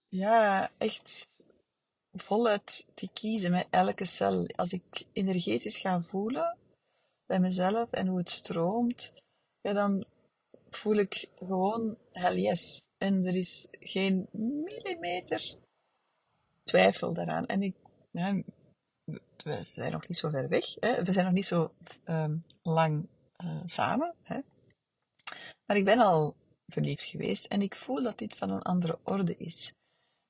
ja, 0.07 0.71
echt 0.77 1.34
voluit 2.12 2.88
te 2.93 3.10
kiezen 3.13 3.51
met 3.51 3.67
elke 3.69 4.05
cel. 4.05 4.47
Als 4.47 4.71
ik 4.71 5.05
energetisch 5.13 5.77
ga 5.77 6.01
voelen 6.01 6.57
bij 7.25 7.39
mezelf 7.39 7.91
en 7.91 8.07
hoe 8.07 8.17
het 8.17 8.29
stroomt, 8.29 9.13
ja, 9.62 9.73
dan 9.73 10.05
voel 10.69 10.95
ik 10.95 11.29
gewoon 11.36 11.97
hell 12.12 12.38
yes. 12.38 12.86
En 12.97 13.25
er 13.25 13.36
is 13.36 13.67
geen 13.71 14.27
millimeter 14.31 15.55
twijfel 16.63 17.13
daaraan. 17.13 17.45
En 17.45 17.62
ik, 17.62 17.75
we 19.43 19.63
zijn 19.63 19.91
nog 19.91 20.08
niet 20.08 20.17
zo 20.17 20.30
ver 20.30 20.50
weg. 20.50 20.76
Hè? 20.80 21.04
We 21.04 21.13
zijn 21.13 21.26
nog 21.26 21.34
niet 21.34 21.45
zo 21.45 21.74
um, 22.06 22.43
lang 22.63 23.08
uh, 23.43 23.62
samen. 23.65 24.13
Hè? 24.24 24.39
Maar 25.65 25.78
ik 25.78 25.86
ben 25.86 26.00
al 26.00 26.36
verliefd 26.67 27.04
geweest 27.04 27.45
en 27.45 27.62
ik 27.62 27.76
voel 27.76 28.04
dat 28.04 28.17
dit 28.17 28.36
van 28.36 28.50
een 28.50 28.62
andere 28.62 29.00
orde 29.04 29.38
is. 29.38 29.74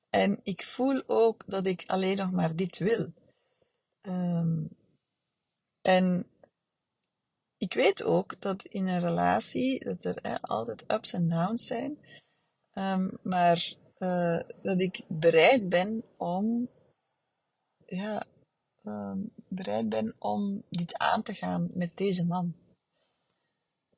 En 0.08 0.40
ik 0.42 0.64
voel 0.64 1.02
ook 1.06 1.42
dat 1.46 1.66
ik 1.66 1.84
alleen 1.86 2.16
nog 2.16 2.30
maar 2.30 2.56
dit 2.56 2.78
wil. 2.78 3.12
Um, 4.02 4.68
en 5.80 6.26
ik 7.56 7.74
weet 7.74 8.04
ook 8.04 8.40
dat 8.40 8.64
in 8.64 8.88
een 8.88 9.00
relatie 9.00 9.84
dat 9.84 10.18
er 10.22 10.40
altijd 10.40 10.92
ups 10.92 11.12
en 11.12 11.28
downs 11.28 11.66
zijn, 11.66 11.98
um, 12.74 13.18
maar 13.22 13.74
uh, 13.98 14.40
dat 14.62 14.80
ik 14.80 15.04
bereid 15.08 15.68
ben 15.68 16.02
om 16.16 16.68
ja, 17.86 18.26
um, 18.84 19.30
bereid 19.48 19.88
ben 19.88 20.14
om 20.18 20.62
dit 20.68 20.98
aan 20.98 21.22
te 21.22 21.34
gaan 21.34 21.70
met 21.74 21.96
deze 21.96 22.24
man. 22.24 22.54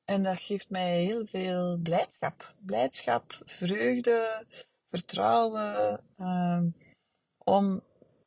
En 0.05 0.23
dat 0.23 0.41
geeft 0.41 0.71
mij 0.71 1.03
heel 1.03 1.27
veel 1.27 1.77
blijdschap. 1.77 2.55
Blijdschap, 2.61 3.41
vreugde, 3.45 4.47
vertrouwen, 4.89 6.01
um, 6.19 6.75
om 7.39 7.83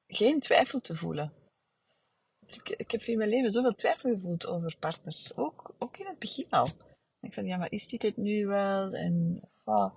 geen 0.08 0.40
twijfel 0.40 0.80
te 0.80 0.96
voelen. 0.96 1.34
Ik, 2.46 2.70
ik, 2.70 2.92
heb 2.92 3.02
in 3.02 3.18
mijn 3.18 3.30
leven 3.30 3.52
zoveel 3.52 3.76
twijfel 3.76 4.14
gevoeld 4.14 4.46
over 4.46 4.76
partners, 4.80 5.38
ook, 5.38 5.74
ook 5.78 5.98
in 5.98 6.06
het 6.06 6.20
begin 6.20 6.50
al. 6.50 6.68
Ik 7.22 7.34
van, 7.34 7.46
ja, 7.46 7.58
maar 7.58 7.72
is 7.72 7.88
dit 7.88 8.02
het 8.02 8.18
nu 8.18 8.46
wel? 8.46 8.94
En 8.94 9.42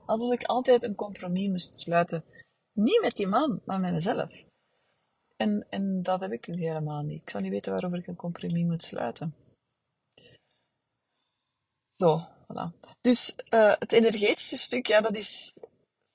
alsof 0.06 0.32
ik 0.32 0.42
altijd 0.42 0.82
een 0.82 0.94
compromis 0.94 1.48
moest 1.48 1.78
sluiten. 1.78 2.24
Niet 2.72 3.00
met 3.02 3.16
die 3.16 3.26
man, 3.26 3.60
maar 3.64 3.80
met 3.80 3.92
mezelf. 3.92 4.44
En, 5.40 5.66
en 5.70 6.02
dat 6.02 6.20
heb 6.20 6.32
ik 6.32 6.46
nu 6.46 6.62
helemaal 6.62 7.02
niet. 7.02 7.22
Ik 7.22 7.30
zou 7.30 7.42
niet 7.42 7.52
weten 7.52 7.72
waarover 7.72 7.98
ik 7.98 8.06
een 8.06 8.16
compromis 8.16 8.64
moet 8.64 8.82
sluiten. 8.82 9.34
Zo, 11.90 12.26
voilà. 12.42 12.80
Dus 13.00 13.34
uh, 13.50 13.74
het 13.78 13.92
energetische 13.92 14.56
stuk, 14.56 14.86
ja, 14.86 15.00
dat 15.00 15.16
is... 15.16 15.64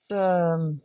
Um, 0.08 0.82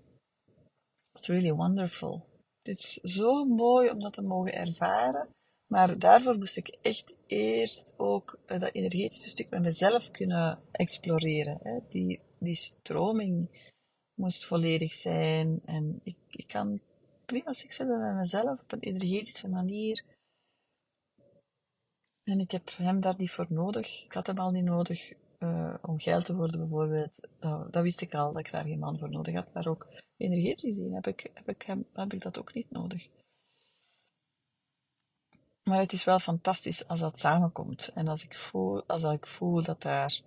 it's 1.12 1.28
really 1.28 1.52
wonderful. 1.52 2.26
Het 2.62 2.78
is 2.78 2.92
zo 2.92 3.44
mooi 3.44 3.90
om 3.90 4.00
dat 4.00 4.12
te 4.12 4.22
mogen 4.22 4.52
ervaren. 4.52 5.28
Maar 5.66 5.98
daarvoor 5.98 6.38
moest 6.38 6.56
ik 6.56 6.76
echt 6.82 7.14
eerst 7.26 7.94
ook 7.96 8.38
eh, 8.46 8.60
dat 8.60 8.74
energetische 8.74 9.28
stuk 9.28 9.50
met 9.50 9.62
mezelf 9.62 10.10
kunnen 10.10 10.62
exploreren. 10.72 11.84
Die, 11.88 12.20
die 12.38 12.54
stroming 12.54 13.48
moest 14.14 14.44
volledig 14.44 14.94
zijn. 14.94 15.60
En 15.64 16.00
ik, 16.02 16.16
ik 16.28 16.46
kan 16.46 16.80
seks 17.50 17.78
hebben 17.78 18.00
met 18.00 18.14
mezelf 18.14 18.60
op 18.60 18.72
een 18.72 18.80
energetische 18.80 19.48
manier. 19.48 20.04
En 22.22 22.40
ik 22.40 22.50
heb 22.50 22.70
hem 22.76 23.00
daar 23.00 23.14
niet 23.18 23.30
voor 23.30 23.46
nodig. 23.48 24.04
Ik 24.04 24.12
had 24.12 24.26
hem 24.26 24.38
al 24.38 24.50
niet 24.50 24.64
nodig 24.64 25.12
uh, 25.38 25.74
om 25.82 26.00
geil 26.00 26.22
te 26.22 26.34
worden, 26.34 26.60
bijvoorbeeld. 26.60 27.28
Nou, 27.40 27.70
dat 27.70 27.82
wist 27.82 28.00
ik 28.00 28.14
al, 28.14 28.32
dat 28.32 28.46
ik 28.46 28.50
daar 28.50 28.64
geen 28.64 28.78
man 28.78 28.98
voor 28.98 29.10
nodig 29.10 29.34
had. 29.34 29.52
Maar 29.52 29.66
ook 29.66 29.88
energetisch 30.16 30.62
gezien 30.62 30.94
heb 30.94 31.06
ik, 31.06 31.30
heb 31.34 31.48
ik, 31.48 31.66
heb 31.92 32.12
ik 32.12 32.22
dat 32.22 32.38
ook 32.38 32.54
niet 32.54 32.70
nodig. 32.70 33.08
Maar 35.62 35.78
het 35.78 35.92
is 35.92 36.04
wel 36.04 36.18
fantastisch 36.18 36.88
als 36.88 37.00
dat 37.00 37.20
samenkomt. 37.20 37.90
En 37.94 38.08
als 38.08 38.24
ik 38.24 38.34
voel, 38.36 38.84
als 38.86 39.02
ik 39.02 39.26
voel 39.26 39.62
dat 39.62 39.82
daar 39.82 40.20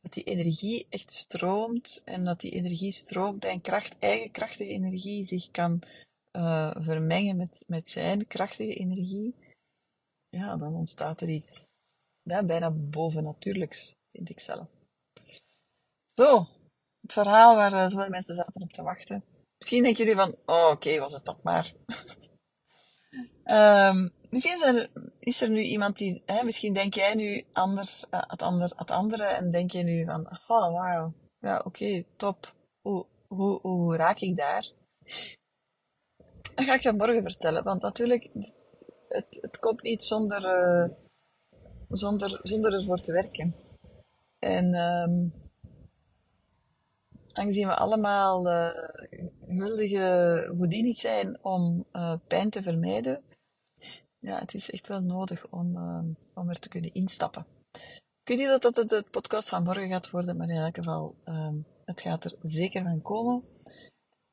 dat 0.00 0.12
die 0.12 0.24
energie 0.24 0.86
echt 0.88 1.12
stroomt 1.12 2.02
en 2.04 2.24
dat 2.24 2.40
die 2.40 2.50
energie 2.50 2.92
stroomt 2.92 3.44
en 3.44 3.60
kracht, 3.60 3.94
eigen 3.98 4.30
krachtige 4.30 4.70
energie 4.70 5.26
zich 5.26 5.50
kan 5.50 5.82
uh, 6.38 6.70
vermengen 6.78 7.36
met, 7.36 7.64
met 7.66 7.90
zijn 7.90 8.26
krachtige 8.26 8.74
energie, 8.74 9.34
ja, 10.28 10.56
dan 10.56 10.74
ontstaat 10.74 11.20
er 11.20 11.28
iets 11.28 11.68
ja, 12.22 12.44
bijna 12.44 12.70
bovennatuurlijks, 12.70 13.94
vind 14.12 14.30
ik 14.30 14.40
zelf. 14.40 14.68
Zo, 16.14 16.46
het 17.00 17.12
verhaal 17.12 17.54
waar 17.54 17.72
uh, 17.72 17.88
zoveel 17.88 18.08
mensen 18.08 18.34
zaten 18.34 18.62
op 18.62 18.72
te 18.72 18.82
wachten. 18.82 19.24
Misschien 19.58 19.82
denken 19.82 20.04
jullie 20.04 20.20
van, 20.20 20.36
oh, 20.46 20.70
oké, 20.70 20.98
was 20.98 21.12
het 21.12 21.24
dat 21.24 21.42
maar. 21.42 21.72
um, 23.44 24.12
misschien 24.30 24.56
is 24.56 24.62
er, 24.62 24.90
is 25.18 25.40
er 25.40 25.48
nu 25.50 25.60
iemand 25.60 25.96
die, 25.96 26.22
hè, 26.26 26.44
misschien 26.44 26.74
denk 26.74 26.94
jij 26.94 27.14
nu 27.14 27.44
anders, 27.52 28.06
uh, 28.10 28.22
het, 28.26 28.42
ander, 28.42 28.72
het 28.76 28.90
andere 28.90 29.24
en 29.24 29.50
denk 29.50 29.70
je 29.70 29.82
nu 29.82 30.04
van, 30.04 30.26
oh, 30.30 30.72
wauw, 30.72 31.12
ja, 31.40 31.62
oké, 31.64 32.04
top. 32.16 32.54
Hoe, 32.80 33.06
hoe, 33.26 33.60
hoe 33.60 33.96
raak 33.96 34.20
ik 34.20 34.36
daar? 34.36 34.70
Dat 36.58 36.66
ga 36.66 36.74
ik 36.74 36.82
je 36.82 36.92
morgen 36.92 37.22
vertellen, 37.22 37.64
want 37.64 37.82
natuurlijk, 37.82 38.30
het, 39.08 39.38
het 39.40 39.58
komt 39.58 39.82
niet 39.82 40.04
zonder, 40.04 40.42
uh, 40.42 40.88
zonder, 41.88 42.40
zonder 42.42 42.72
ervoor 42.72 42.96
te 42.96 43.12
werken. 43.12 43.54
En 44.38 44.74
um, 44.74 45.32
aangezien 47.32 47.66
we 47.66 47.74
allemaal 47.74 48.46
uh, 48.46 48.70
huldige 49.46 50.44
Houdini's 50.56 51.00
zijn 51.00 51.44
om 51.44 51.84
uh, 51.92 52.14
pijn 52.26 52.50
te 52.50 52.62
vermijden, 52.62 53.22
ja, 54.18 54.38
het 54.38 54.54
is 54.54 54.70
echt 54.70 54.88
wel 54.88 55.00
nodig 55.00 55.46
om, 55.50 55.76
om 56.34 56.48
er 56.48 56.58
te 56.58 56.68
kunnen 56.68 56.94
instappen. 56.94 57.46
Ik 58.22 58.36
weet 58.36 58.38
niet 58.38 58.62
dat 58.62 58.76
het 58.76 58.88
de 58.88 59.04
podcast 59.10 59.48
van 59.48 59.62
morgen 59.62 59.88
gaat 59.88 60.10
worden, 60.10 60.36
maar 60.36 60.48
in 60.48 60.56
elk 60.56 60.76
geval, 60.76 61.14
um, 61.24 61.66
het 61.84 62.00
gaat 62.00 62.24
er 62.24 62.36
zeker 62.42 62.82
van 62.82 63.02
komen. 63.02 63.42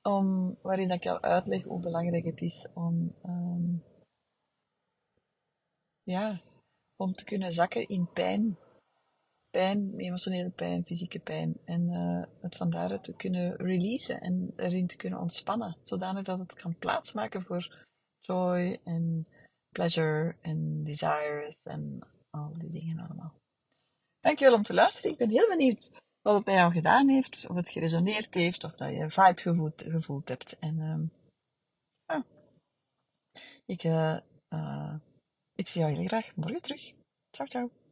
Om, 0.09 0.57
waarin 0.61 0.89
ik 0.89 1.03
jou 1.03 1.21
uitleg 1.21 1.63
hoe 1.63 1.79
belangrijk 1.79 2.25
het 2.25 2.41
is 2.41 2.67
om, 2.73 3.15
um, 3.25 3.83
ja, 6.03 6.41
om 6.95 7.13
te 7.13 7.23
kunnen 7.23 7.51
zakken 7.51 7.87
in 7.87 8.09
pijn. 8.13 8.57
Pijn, 9.49 9.93
emotionele 9.97 10.49
pijn, 10.49 10.85
fysieke 10.85 11.19
pijn. 11.19 11.57
En 11.63 11.81
uh, 11.89 12.25
het 12.41 12.55
van 12.55 12.69
daaruit 12.69 13.03
te 13.03 13.15
kunnen 13.15 13.55
releasen 13.55 14.21
en 14.21 14.53
erin 14.55 14.87
te 14.87 14.97
kunnen 14.97 15.19
ontspannen. 15.19 15.77
Zodanig 15.81 16.23
dat 16.23 16.39
het 16.39 16.53
kan 16.53 16.77
plaatsmaken 16.77 17.41
voor 17.41 17.85
joy 18.19 18.79
en 18.83 19.27
pleasure 19.69 20.35
en 20.41 20.83
desires 20.83 21.55
en 21.63 21.99
al 22.29 22.53
die 22.57 22.71
dingen 22.71 22.99
allemaal. 22.99 23.33
Dankjewel 24.19 24.55
om 24.55 24.63
te 24.63 24.73
luisteren. 24.73 25.11
Ik 25.11 25.17
ben 25.17 25.29
heel 25.29 25.49
benieuwd 25.49 26.01
wat 26.25 26.35
het 26.35 26.43
bij 26.43 26.53
jou 26.53 26.71
gedaan 26.71 27.09
heeft, 27.09 27.47
of 27.49 27.55
het 27.55 27.69
geresoneerd 27.69 28.33
heeft, 28.33 28.63
of 28.63 28.71
dat 28.71 28.89
je 28.89 28.99
een 28.99 29.11
vibe 29.11 29.41
gevoeld, 29.41 29.83
gevoeld 29.87 30.29
hebt. 30.29 30.59
En 30.59 31.11
ja. 32.05 32.25
ik, 33.65 33.83
uh, 33.83 34.17
uh, 34.49 34.93
ik 35.55 35.67
zie 35.67 35.81
jou 35.81 35.93
heel 35.93 36.07
graag 36.07 36.35
morgen 36.35 36.61
terug. 36.61 36.93
Ciao, 37.31 37.47
ciao. 37.47 37.84